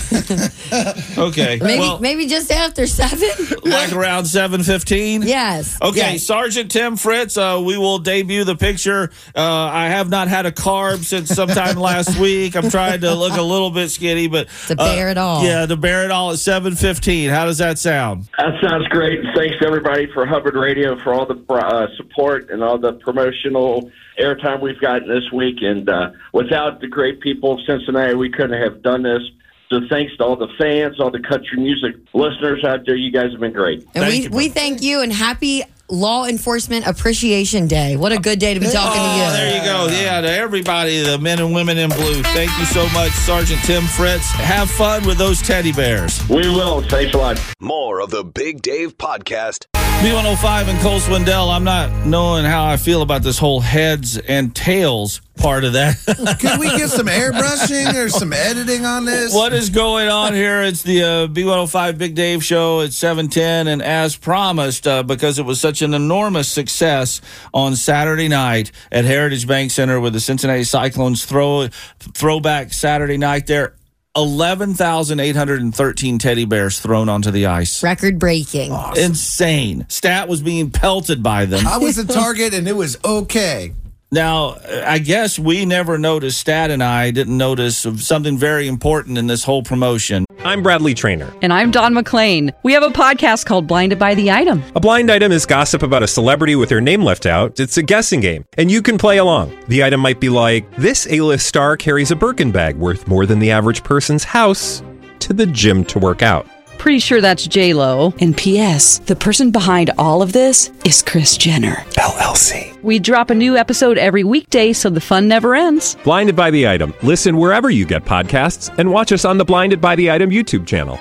Okay. 1.18 1.58
Maybe 1.60 1.80
well, 1.80 1.98
maybe 1.98 2.26
just 2.26 2.50
after 2.50 2.86
seven. 2.86 3.28
like 3.64 3.92
around 3.92 4.24
seven 4.26 4.62
fifteen. 4.62 5.22
yes. 5.22 5.76
Okay, 5.82 6.12
Yes. 6.12 6.22
Sergeant 6.24 6.70
Tim 6.70 6.96
Fritz, 6.96 7.36
uh, 7.36 7.60
we 7.64 7.76
will 7.76 7.98
debut 7.98 8.44
the 8.44 8.54
picture. 8.56 9.10
Uh, 9.36 9.42
I 9.42 9.88
have 9.88 10.08
not 10.08 10.28
had 10.28 10.46
a 10.46 10.52
carb 10.52 11.04
since 11.10 11.28
sometime 11.28 11.76
last 11.90 12.18
week. 12.18 12.56
I'm 12.56 12.70
trying 12.70 13.00
to 13.02 13.14
look 13.14 13.36
a 13.36 13.42
little 13.42 13.70
bit 13.70 13.90
skinny, 13.90 14.28
but 14.28 14.48
To 14.68 14.76
bear 14.76 15.08
uh, 15.08 15.10
it 15.10 15.18
all. 15.18 15.44
Yeah, 15.44 15.66
to 15.66 15.76
bear 15.76 16.04
it 16.04 16.10
all 16.10 16.30
at 16.30 16.38
7:15. 16.38 17.28
How 17.28 17.44
does 17.44 17.58
that 17.58 17.78
sound? 17.78 18.28
That 18.38 18.54
sounds 18.62 18.86
great. 18.88 19.20
Thanks 19.34 19.58
to 19.60 19.66
everybody 19.66 20.10
for 20.12 20.24
Hubbard 20.24 20.54
Radio 20.54 20.98
for 21.02 21.12
all 21.12 21.26
the 21.26 21.44
uh, 21.52 21.88
support 21.96 22.50
and 22.50 22.62
all 22.62 22.78
the 22.78 22.94
promotional 22.94 23.90
airtime 24.18 24.60
we've 24.60 24.80
gotten 24.80 25.08
this 25.08 25.30
week. 25.32 25.56
And 25.60 25.88
uh, 25.88 26.12
without 26.32 26.80
the 26.80 26.86
great 26.86 27.20
people 27.20 27.54
of 27.54 27.60
Cincinnati, 27.66 28.14
we 28.14 28.30
couldn't 28.30 28.60
have 28.62 28.82
done 28.82 29.02
this. 29.02 29.22
So 29.70 29.80
thanks 29.88 30.16
to 30.16 30.24
all 30.24 30.36
the 30.36 30.48
fans, 30.58 30.98
all 30.98 31.12
the 31.12 31.20
country 31.20 31.58
music 31.58 31.94
listeners 32.12 32.64
out 32.64 32.86
there. 32.86 32.96
You 32.96 33.12
guys 33.12 33.30
have 33.30 33.40
been 33.40 33.52
great. 33.52 33.82
And 33.94 34.04
Thank 34.04 34.12
we, 34.12 34.22
you, 34.22 34.30
we 34.30 34.48
thank 34.48 34.82
you 34.82 35.00
and 35.00 35.12
happy 35.12 35.62
Law 35.90 36.26
Enforcement 36.26 36.86
Appreciation 36.86 37.66
Day. 37.66 37.96
What 37.96 38.12
a 38.12 38.18
good 38.18 38.38
day 38.38 38.54
to 38.54 38.60
be 38.60 38.66
talking 38.66 39.00
to 39.00 39.08
oh, 39.08 39.16
you. 39.16 39.22
Oh, 39.22 39.32
there 39.32 39.56
you 39.56 39.64
go. 39.64 40.02
Yeah, 40.02 40.20
to 40.20 40.30
everybody, 40.30 41.02
the 41.02 41.18
men 41.18 41.40
and 41.40 41.52
women 41.52 41.78
in 41.78 41.90
blue. 41.90 42.22
Thank 42.22 42.56
you 42.58 42.64
so 42.64 42.88
much, 42.90 43.10
Sergeant 43.12 43.60
Tim 43.64 43.84
Fritz. 43.84 44.30
Have 44.32 44.70
fun 44.70 45.06
with 45.06 45.18
those 45.18 45.42
teddy 45.42 45.72
bears. 45.72 46.26
We 46.28 46.48
will. 46.48 46.82
Thanks 46.82 47.14
a 47.14 47.18
lot. 47.18 47.54
More 47.60 48.00
of 48.00 48.10
the 48.10 48.24
Big 48.24 48.62
Dave 48.62 48.96
Podcast. 48.96 49.66
B105 50.00 50.68
and 50.68 50.80
Cole 50.80 50.98
Swindell. 50.98 51.54
I'm 51.54 51.64
not 51.64 52.06
knowing 52.06 52.44
how 52.44 52.64
I 52.64 52.78
feel 52.78 53.02
about 53.02 53.22
this 53.22 53.38
whole 53.38 53.60
heads 53.60 54.16
and 54.16 54.56
tails 54.56 55.20
part 55.40 55.64
of 55.64 55.72
that. 55.72 55.96
Could 56.40 56.60
we 56.60 56.68
get 56.76 56.90
some 56.90 57.06
airbrushing 57.06 57.94
or 57.94 58.08
some 58.08 58.32
editing 58.32 58.84
on 58.84 59.04
this? 59.04 59.34
What 59.34 59.52
is 59.52 59.70
going 59.70 60.08
on 60.08 60.34
here? 60.34 60.62
It's 60.62 60.82
the 60.82 61.02
uh, 61.02 61.26
B105 61.26 61.98
Big 61.98 62.14
Dave 62.14 62.44
show 62.44 62.82
at 62.82 62.92
710. 62.92 63.68
And 63.68 63.82
as 63.82 64.16
promised, 64.16 64.86
uh, 64.86 65.02
because 65.02 65.38
it 65.38 65.44
was 65.44 65.60
such 65.60 65.82
an 65.82 65.94
enormous 65.94 66.48
success 66.48 67.20
on 67.52 67.76
Saturday 67.76 68.28
night 68.28 68.70
at 68.92 69.04
Heritage 69.04 69.48
Bank 69.48 69.70
Center 69.70 70.00
with 70.00 70.12
the 70.12 70.20
Cincinnati 70.20 70.64
Cyclones 70.64 71.24
throw 71.24 71.68
throwback 71.98 72.72
Saturday 72.72 73.16
night 73.16 73.46
there. 73.46 73.74
11,813 74.16 76.18
teddy 76.18 76.44
bears 76.44 76.80
thrown 76.80 77.08
onto 77.08 77.30
the 77.30 77.46
ice. 77.46 77.80
Record 77.82 78.18
breaking. 78.18 78.76
Insane. 78.96 79.86
Stat 79.88 80.28
was 80.28 80.42
being 80.42 80.72
pelted 80.72 81.22
by 81.22 81.44
them. 81.44 81.64
I 81.64 81.78
was 81.78 81.96
a 81.96 82.04
target 82.06 82.52
and 82.52 82.66
it 82.66 82.72
was 82.72 82.98
okay. 83.04 83.72
Now, 84.12 84.56
I 84.84 84.98
guess 84.98 85.38
we 85.38 85.64
never 85.64 85.96
noticed, 85.96 86.40
Stat 86.40 86.72
and 86.72 86.82
I 86.82 87.12
didn't 87.12 87.38
notice 87.38 87.86
something 87.98 88.36
very 88.36 88.66
important 88.66 89.18
in 89.18 89.28
this 89.28 89.44
whole 89.44 89.62
promotion. 89.62 90.24
I'm 90.40 90.64
Bradley 90.64 90.94
Trainer. 90.94 91.32
And 91.42 91.52
I'm 91.52 91.70
Don 91.70 91.94
McClain. 91.94 92.52
We 92.64 92.72
have 92.72 92.82
a 92.82 92.88
podcast 92.88 93.46
called 93.46 93.68
Blinded 93.68 94.00
by 94.00 94.16
the 94.16 94.32
Item. 94.32 94.64
A 94.74 94.80
blind 94.80 95.12
item 95.12 95.30
is 95.30 95.46
gossip 95.46 95.84
about 95.84 96.02
a 96.02 96.08
celebrity 96.08 96.56
with 96.56 96.70
their 96.70 96.80
name 96.80 97.04
left 97.04 97.24
out. 97.24 97.60
It's 97.60 97.76
a 97.76 97.84
guessing 97.84 98.18
game, 98.18 98.44
and 98.58 98.68
you 98.68 98.82
can 98.82 98.98
play 98.98 99.18
along. 99.18 99.56
The 99.68 99.84
item 99.84 100.00
might 100.00 100.18
be 100.18 100.28
like 100.28 100.68
this 100.74 101.06
A-list 101.08 101.46
star 101.46 101.76
carries 101.76 102.10
a 102.10 102.16
Birkin 102.16 102.50
bag 102.50 102.74
worth 102.74 103.06
more 103.06 103.26
than 103.26 103.38
the 103.38 103.52
average 103.52 103.84
person's 103.84 104.24
house 104.24 104.82
to 105.20 105.32
the 105.32 105.46
gym 105.46 105.84
to 105.84 106.00
work 106.00 106.22
out. 106.22 106.48
Pretty 106.80 106.98
sure 106.98 107.20
that's 107.20 107.46
J 107.46 107.74
Lo. 107.74 108.14
And 108.20 108.34
P.S. 108.34 109.00
The 109.00 109.14
person 109.14 109.50
behind 109.50 109.90
all 109.98 110.22
of 110.22 110.32
this 110.32 110.72
is 110.86 111.02
Kris 111.02 111.36
Jenner 111.36 111.74
LLC. 111.98 112.82
We 112.82 112.98
drop 112.98 113.28
a 113.28 113.34
new 113.34 113.54
episode 113.54 113.98
every 113.98 114.24
weekday, 114.24 114.72
so 114.72 114.88
the 114.88 114.98
fun 115.00 115.28
never 115.28 115.54
ends. 115.54 115.96
Blinded 116.04 116.34
by 116.36 116.50
the 116.50 116.66
item. 116.66 116.94
Listen 117.02 117.36
wherever 117.36 117.68
you 117.68 117.84
get 117.84 118.06
podcasts, 118.06 118.74
and 118.78 118.90
watch 118.90 119.12
us 119.12 119.26
on 119.26 119.36
the 119.36 119.44
Blinded 119.44 119.82
by 119.82 119.94
the 119.94 120.10
Item 120.10 120.30
YouTube 120.30 120.66
channel. 120.66 120.98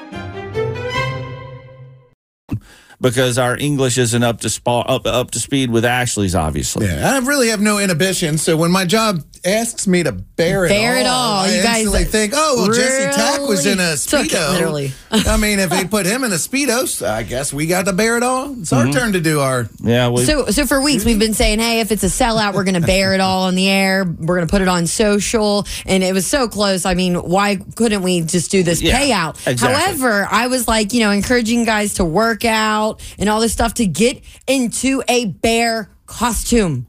because 3.01 3.37
our 3.37 3.55
English 3.57 3.97
isn't 3.97 4.23
up 4.23 4.41
to 4.41 4.49
spa, 4.49 4.81
up 4.81 5.05
up 5.05 5.31
to 5.31 5.39
speed 5.39 5.71
with 5.71 5.85
Ashley's. 5.85 6.35
Obviously, 6.35 6.87
Yeah, 6.87 7.13
I 7.13 7.19
really 7.19 7.47
have 7.47 7.61
no 7.61 7.79
inhibition. 7.79 8.37
So 8.37 8.57
when 8.57 8.71
my 8.71 8.83
job 8.85 9.23
asks 9.45 9.87
me 9.87 10.03
to 10.03 10.11
bear 10.11 10.65
it 10.65 10.69
Bear 10.69 10.93
all, 10.93 10.99
it 10.99 11.05
all. 11.07 11.39
I 11.39 11.55
You 11.55 11.63
guys 11.63 11.77
instantly 11.85 12.03
think, 12.05 12.33
oh, 12.35 12.55
well, 12.57 12.73
Jesse 12.73 13.15
Tack 13.15 13.41
was 13.41 13.65
in 13.65 13.79
a 13.79 13.83
really 13.83 13.97
took 13.97 14.25
it 14.25 14.31
speedo. 14.31 14.51
literally. 14.53 14.91
I 15.11 15.37
mean, 15.37 15.59
if 15.59 15.69
they 15.69 15.85
put 15.85 16.05
him 16.05 16.23
in 16.23 16.31
a 16.31 16.35
speedo, 16.35 17.05
I 17.07 17.23
guess 17.23 17.51
we 17.53 17.67
got 17.67 17.85
to 17.85 17.93
bear 17.93 18.17
it 18.17 18.23
all. 18.23 18.59
It's 18.59 18.71
our 18.73 18.83
mm-hmm. 18.83 18.91
turn 18.91 19.13
to 19.13 19.21
do 19.21 19.39
our. 19.39 19.67
yeah. 19.81 20.09
We, 20.09 20.25
So, 20.25 20.47
so 20.47 20.65
for 20.65 20.81
weeks 20.81 21.05
we've 21.05 21.19
been 21.19 21.33
saying, 21.33 21.59
hey, 21.59 21.79
if 21.79 21.91
it's 21.91 22.03
a 22.03 22.07
sellout, 22.07 22.53
we're 22.53 22.63
going 22.63 22.79
to 22.79 22.85
bear 22.85 23.13
it 23.13 23.19
all 23.21 23.43
on 23.43 23.55
the 23.55 23.69
air. 23.69 24.03
We're 24.03 24.35
going 24.35 24.47
to 24.47 24.51
put 24.51 24.61
it 24.61 24.67
on 24.67 24.87
social, 24.87 25.65
and 25.85 26.03
it 26.03 26.13
was 26.13 26.27
so 26.27 26.47
close. 26.47 26.85
I 26.85 26.93
mean, 26.93 27.15
why 27.15 27.57
couldn't 27.75 28.03
we 28.03 28.21
just 28.21 28.51
do 28.51 28.63
this 28.63 28.81
Yeah, 28.81 28.99
payout? 28.99 29.47
exactly. 29.47 29.57
However, 29.67 30.27
I 30.29 30.47
was 30.47 30.67
like, 30.67 30.93
you 30.93 30.99
know, 31.01 31.11
encouraging 31.11 31.65
guys 31.65 31.95
to 31.95 32.05
work 32.05 32.45
out 32.45 33.01
and 33.17 33.29
all 33.29 33.39
this 33.39 33.53
stuff 33.53 33.75
to 33.75 33.85
get 33.85 34.21
into 34.47 35.03
a 35.07 35.25
bear 35.25 35.89
costume, 36.05 36.87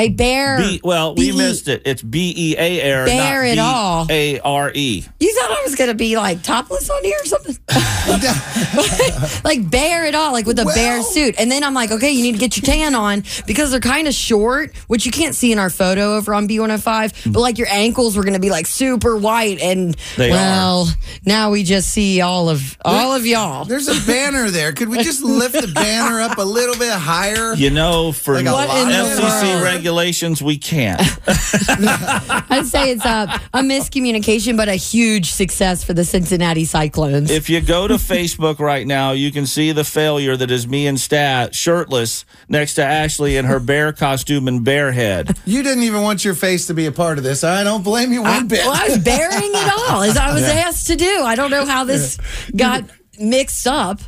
a 0.00 0.08
bear. 0.08 0.58
B, 0.58 0.80
well, 0.82 1.14
we 1.14 1.30
B-E. 1.30 1.36
missed 1.38 1.68
it. 1.68 1.82
It's 1.84 2.02
B 2.02 2.32
E 2.36 2.56
A 2.58 2.92
R, 3.00 3.06
Bear 3.06 3.44
it 3.44 3.58
all. 3.58 4.00
not 4.00 4.08
B 4.08 4.14
A 4.14 4.40
R 4.40 4.72
E. 4.74 5.04
You 5.20 5.34
thought 5.34 5.50
I 5.50 5.62
was 5.62 5.74
going 5.74 5.90
to 5.90 5.96
be 5.96 6.16
like 6.16 6.42
topless 6.42 6.88
on 6.90 7.04
here 7.04 7.18
or 7.20 7.26
something? 7.26 7.56
like 9.44 9.68
bear 9.70 10.06
it 10.06 10.14
all, 10.14 10.32
like 10.32 10.46
with 10.46 10.58
a 10.58 10.64
bear 10.64 11.02
suit. 11.02 11.34
And 11.38 11.50
then 11.50 11.62
I'm 11.64 11.74
like, 11.74 11.90
okay, 11.90 12.10
you 12.10 12.22
need 12.22 12.32
to 12.32 12.38
get 12.38 12.56
your 12.56 12.64
tan 12.64 12.94
on 12.94 13.24
because 13.46 13.70
they're 13.70 13.80
kind 13.80 14.08
of 14.08 14.14
short, 14.14 14.74
which 14.86 15.06
you 15.06 15.12
can't 15.12 15.34
see 15.34 15.52
in 15.52 15.58
our 15.58 15.70
photo 15.70 16.16
over 16.16 16.34
on 16.34 16.48
B105. 16.48 17.32
But 17.32 17.40
like 17.40 17.58
your 17.58 17.68
ankles 17.68 18.16
were 18.16 18.22
going 18.22 18.34
to 18.34 18.40
be 18.40 18.50
like 18.50 18.66
super 18.66 19.16
white. 19.16 19.60
And 19.60 19.96
They 20.16 20.30
well, 20.30 20.88
now 21.24 21.50
we 21.50 21.62
just 21.62 21.90
see 21.90 22.20
all 22.20 22.48
of 22.48 22.76
all 22.84 23.14
of 23.14 23.26
y'all. 23.26 23.64
There's 23.64 23.88
a 23.88 24.06
banner 24.06 24.50
there. 24.50 24.72
Could 24.72 24.88
we 24.88 25.02
just 25.02 25.22
lift 25.22 25.54
the 25.54 25.72
banner 25.74 26.20
up 26.20 26.38
a 26.38 26.42
little 26.42 26.76
bit 26.76 26.92
higher? 26.92 27.54
You 27.54 27.70
know, 27.70 28.12
for 28.12 28.34
Like 28.34 28.46
a 28.46 28.52
What 28.52 28.70
in 28.70 28.88
FCC 28.88 29.54
world? 29.54 29.62
Regulations, 29.90 30.40
we 30.40 30.56
can't. 30.56 31.00
I'd 31.26 32.64
say 32.66 32.92
it's 32.92 33.04
a, 33.04 33.40
a 33.52 33.60
miscommunication, 33.60 34.56
but 34.56 34.68
a 34.68 34.74
huge 34.74 35.32
success 35.32 35.82
for 35.82 35.92
the 35.92 36.04
Cincinnati 36.04 36.64
Cyclones. 36.64 37.30
if 37.30 37.50
you 37.50 37.60
go 37.60 37.88
to 37.88 37.94
Facebook 38.10 38.60
right 38.60 38.86
now, 38.86 39.10
you 39.10 39.32
can 39.32 39.46
see 39.46 39.72
the 39.72 39.82
failure 39.82 40.36
that 40.36 40.50
is 40.50 40.68
me 40.68 40.86
and 40.86 40.98
Stat 40.98 41.56
shirtless 41.56 42.24
next 42.48 42.74
to 42.74 42.84
Ashley 42.84 43.36
in 43.36 43.46
her 43.46 43.58
bear 43.58 43.92
costume 43.92 44.46
and 44.46 44.64
bear 44.64 44.92
head. 44.92 45.36
You 45.44 45.64
didn't 45.64 45.82
even 45.82 46.02
want 46.02 46.24
your 46.24 46.34
face 46.34 46.68
to 46.68 46.74
be 46.74 46.86
a 46.86 46.92
part 46.92 47.18
of 47.18 47.24
this. 47.24 47.42
I 47.42 47.64
don't 47.64 47.82
blame 47.82 48.12
you 48.12 48.22
one 48.22 48.30
I, 48.30 48.42
bit. 48.44 48.60
well, 48.60 48.72
I 48.72 48.88
was 48.88 48.98
bearing 48.98 49.50
it 49.52 49.72
all 49.90 50.02
as 50.02 50.16
I 50.16 50.32
was 50.32 50.44
asked 50.44 50.86
to 50.86 50.96
do. 50.96 51.22
I 51.22 51.34
don't 51.34 51.50
know 51.50 51.66
how 51.66 51.82
this 51.82 52.18
got 52.54 52.84
mixed 53.20 53.66
up. 53.66 54.00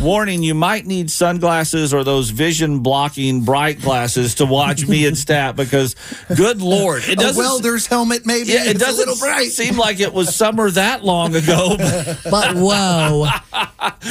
Warning: 0.00 0.42
You 0.42 0.54
might 0.54 0.86
need 0.86 1.10
sunglasses 1.10 1.92
or 1.94 2.04
those 2.04 2.30
vision 2.30 2.80
blocking 2.80 3.44
bright 3.44 3.80
glasses 3.80 4.36
to 4.36 4.46
watch 4.46 4.86
me 4.86 5.06
and 5.06 5.16
Stat 5.16 5.56
because, 5.56 5.94
good 6.36 6.60
lord, 6.60 7.02
it 7.08 7.18
doesn't. 7.18 7.42
a 7.42 7.46
welder's 7.46 7.86
helmet, 7.86 8.26
maybe. 8.26 8.50
yeah, 8.50 8.64
it 8.64 8.76
It's 8.76 8.80
doesn't 8.80 9.08
little 9.08 9.16
bright. 9.18 9.50
seem 9.50 9.76
like 9.76 10.00
it 10.00 10.12
was 10.12 10.34
summer 10.34 10.70
that 10.70 11.04
long 11.04 11.34
ago. 11.34 11.76
But 12.30 12.56
whoa, 12.56 13.26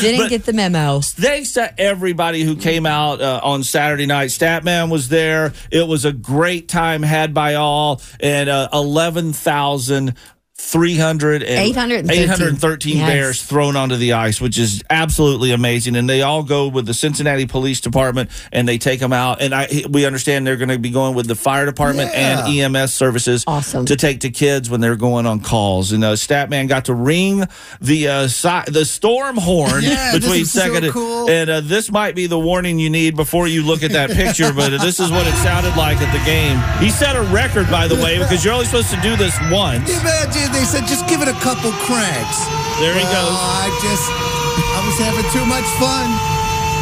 didn't 0.02 0.22
But- 0.22 0.30
get 0.30 0.46
the 0.46 0.54
memo. 0.54 1.02
Thanks 1.02 1.54
to 1.54 1.80
everybody 1.80 2.42
who 2.44 2.56
came 2.56 2.86
out 2.86 3.22
uh, 3.22 3.40
on 3.44 3.64
Saturday 3.64 4.06
night. 4.06 4.30
Statman 4.30 4.90
was 4.90 5.10
there. 5.10 5.54
It 5.72 5.88
was 5.88 6.06
a 6.06 6.12
great 6.12 6.68
time 6.68 7.04
had 7.04 7.34
by 7.34 7.56
all, 7.56 8.02
and 8.20 8.50
uh, 8.50 8.70
eleven 8.74 9.34
thousand. 9.34 10.16
300 10.60 11.44
and 11.44 11.52
813. 11.52 12.24
813 12.24 12.98
Yes. 12.98 13.08
bears 13.08 13.42
thrown 13.44 13.76
onto 13.76 13.96
the 13.96 14.14
ice, 14.14 14.42
which 14.42 14.58
is 14.58 14.84
absolutely 14.90 15.52
amazing. 15.52 15.96
And 15.96 16.10
they 16.10 16.24
all 16.24 16.42
go 16.44 16.68
with 16.68 16.88
the 16.88 16.96
Cincinnati 16.96 17.46
Police 17.46 17.80
Department 17.80 18.32
and 18.52 18.68
they 18.68 18.78
take 18.80 19.00
them 19.00 19.14
out. 19.14 19.40
And 19.42 19.54
I, 19.54 19.84
we 19.90 20.06
understand 20.06 20.48
they're 20.48 20.58
going 20.58 20.70
to 20.70 20.80
be 20.80 20.90
going 20.90 21.14
with 21.16 21.28
the 21.28 21.36
fire 21.36 21.66
department 21.66 22.12
and 22.14 22.48
EMS 22.76 22.94
services 22.94 23.44
Awesome. 23.46 23.86
to 23.86 23.96
take 23.96 24.22
to 24.22 24.30
kids 24.32 24.68
when 24.70 24.82
they're 24.82 24.96
going 24.96 25.26
on 25.28 25.42
calls. 25.42 25.92
And 25.92 26.04
uh, 26.04 26.14
Statman 26.14 26.68
got 26.68 26.86
to 26.86 26.94
ring 26.96 27.44
the 27.80 28.08
uh, 28.08 28.28
si- 28.28 28.72
the 28.72 28.84
storm 28.84 29.38
horn 29.38 29.84
Yeah, 29.84 30.12
between 30.14 30.46
so 30.46 30.60
second 30.62 30.86
and- 30.86 30.94
cool. 30.94 31.30
and 31.30 31.50
uh, 31.50 31.62
this 31.62 31.92
might 31.92 32.16
be 32.16 32.26
the 32.26 32.40
warning 32.40 32.80
you 32.80 32.90
need 32.90 33.16
before 33.16 33.48
you 33.48 33.62
look 33.64 33.84
at 33.84 33.92
that 33.92 34.10
picture. 34.10 34.52
but 34.52 34.70
this 34.82 35.00
is 35.00 35.12
what 35.12 35.28
it 35.28 35.36
sounded 35.36 35.76
like 35.78 35.98
at 36.02 36.12
the 36.12 36.26
game. 36.26 36.58
He 36.84 36.90
set 36.90 37.16
a 37.16 37.22
record, 37.32 37.70
by 37.70 37.88
the 37.88 37.96
way, 37.96 38.18
because 38.18 38.44
you're 38.44 38.54
only 38.56 38.66
supposed 38.66 38.90
to 38.90 39.00
do 39.02 39.16
this 39.16 39.38
once. 39.52 39.90
Imagine 40.02 40.47
they 40.52 40.64
said 40.66 40.88
just 40.88 41.08
give 41.08 41.22
it 41.22 41.28
a 41.30 41.38
couple 41.44 41.72
cranks. 41.88 42.40
There 42.80 42.94
he 42.96 43.04
Well, 43.04 43.32
goes. 43.32 43.38
I 43.38 43.66
just 43.84 44.06
I 44.10 44.80
was 44.86 44.98
having 45.00 45.28
too 45.34 45.46
much 45.46 45.66
fun. 45.82 46.08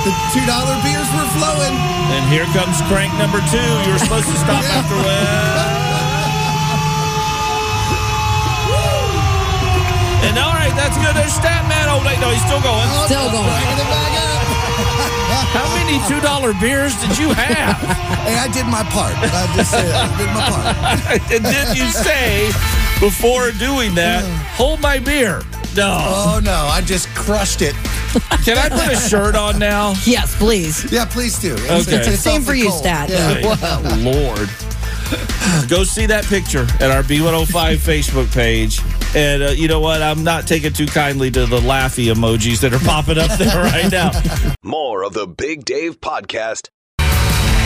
The 0.06 0.14
two 0.34 0.46
dollar 0.46 0.76
beers 0.86 1.10
were 1.18 1.30
flowing. 1.38 1.76
And 2.14 2.24
here 2.30 2.46
comes 2.54 2.78
crank 2.92 3.10
number 3.18 3.42
two. 3.50 3.58
You 3.86 3.92
were 3.98 4.04
supposed 4.04 4.30
to 4.30 4.38
stop 4.38 4.62
after 4.70 4.96
well. 4.96 5.26
And 10.26 10.36
all 10.42 10.54
right, 10.58 10.74
that's 10.74 10.98
good. 10.98 11.14
There's 11.14 11.34
Statman. 11.34 11.86
Oh 11.90 12.02
wait, 12.06 12.18
no, 12.20 12.30
he's 12.34 12.42
still 12.46 12.62
going. 12.62 12.86
Oh, 12.90 13.06
still 13.06 13.30
going. 13.30 13.46
Bringing 13.46 13.82
it 13.82 13.90
back 13.90 14.14
up. 14.18 14.46
How 15.54 15.68
many 15.78 16.02
two 16.10 16.20
dollar 16.22 16.54
beers 16.60 16.94
did 17.02 17.18
you 17.18 17.30
have? 17.34 17.78
Hey, 18.26 18.38
I 18.42 18.48
did 18.50 18.66
my 18.66 18.84
part. 18.90 19.14
I 19.18 19.46
just 19.56 19.72
said 19.72 19.86
I 19.94 20.10
did 20.18 20.30
my 20.34 20.50
part. 20.50 21.22
and 21.34 21.44
did 21.46 21.78
you 21.78 21.88
say 21.94 22.50
before 23.00 23.52
doing 23.52 23.94
that, 23.96 24.24
hold 24.56 24.80
my 24.82 25.00
beer? 25.00 25.42
No. 25.76 25.98
Oh 26.00 26.40
no, 26.44 26.52
I 26.72 26.82
just 26.82 27.08
crushed 27.10 27.62
it. 27.62 27.76
Can 28.46 28.58
I 28.58 28.70
put 28.70 28.94
a 28.94 28.96
shirt 28.96 29.36
on 29.36 29.60
now? 29.60 29.94
Yes, 30.06 30.36
please. 30.38 30.90
Yeah, 30.92 31.06
please 31.06 31.38
do. 31.40 31.54
It's- 31.54 31.88
Okay. 31.88 31.96
it's- 31.98 32.14
it's 32.14 32.22
Same 32.24 32.42
for 32.42 32.54
you, 32.54 32.70
cold. 32.70 32.80
Stat. 32.80 33.10
Yeah. 33.10 33.42
Oh, 33.44 33.96
Lord. 34.00 34.50
Go 35.70 35.84
see 35.84 36.06
that 36.08 36.24
picture 36.26 36.64
at 36.80 36.90
our 36.92 37.04
B105 37.04 37.76
Facebook 37.78 38.34
page. 38.34 38.80
And 39.16 39.44
uh, 39.44 39.48
you 39.52 39.68
know 39.68 39.80
what? 39.80 40.02
I'm 40.02 40.24
not 40.24 40.48
taking 40.48 40.74
too 40.74 40.88
kindly 40.88 41.30
to 41.32 41.46
the 41.46 41.60
laughy 41.60 42.12
emojis 42.14 42.60
that 42.62 42.74
are 42.74 42.80
popping 42.80 43.18
up 43.18 43.38
there 43.38 43.56
right 43.64 43.92
now. 43.92 44.12
More 44.64 45.04
of 45.04 45.14
the 45.14 45.28
Big 45.28 45.64
Dave 45.66 46.00
Podcast. 46.02 46.70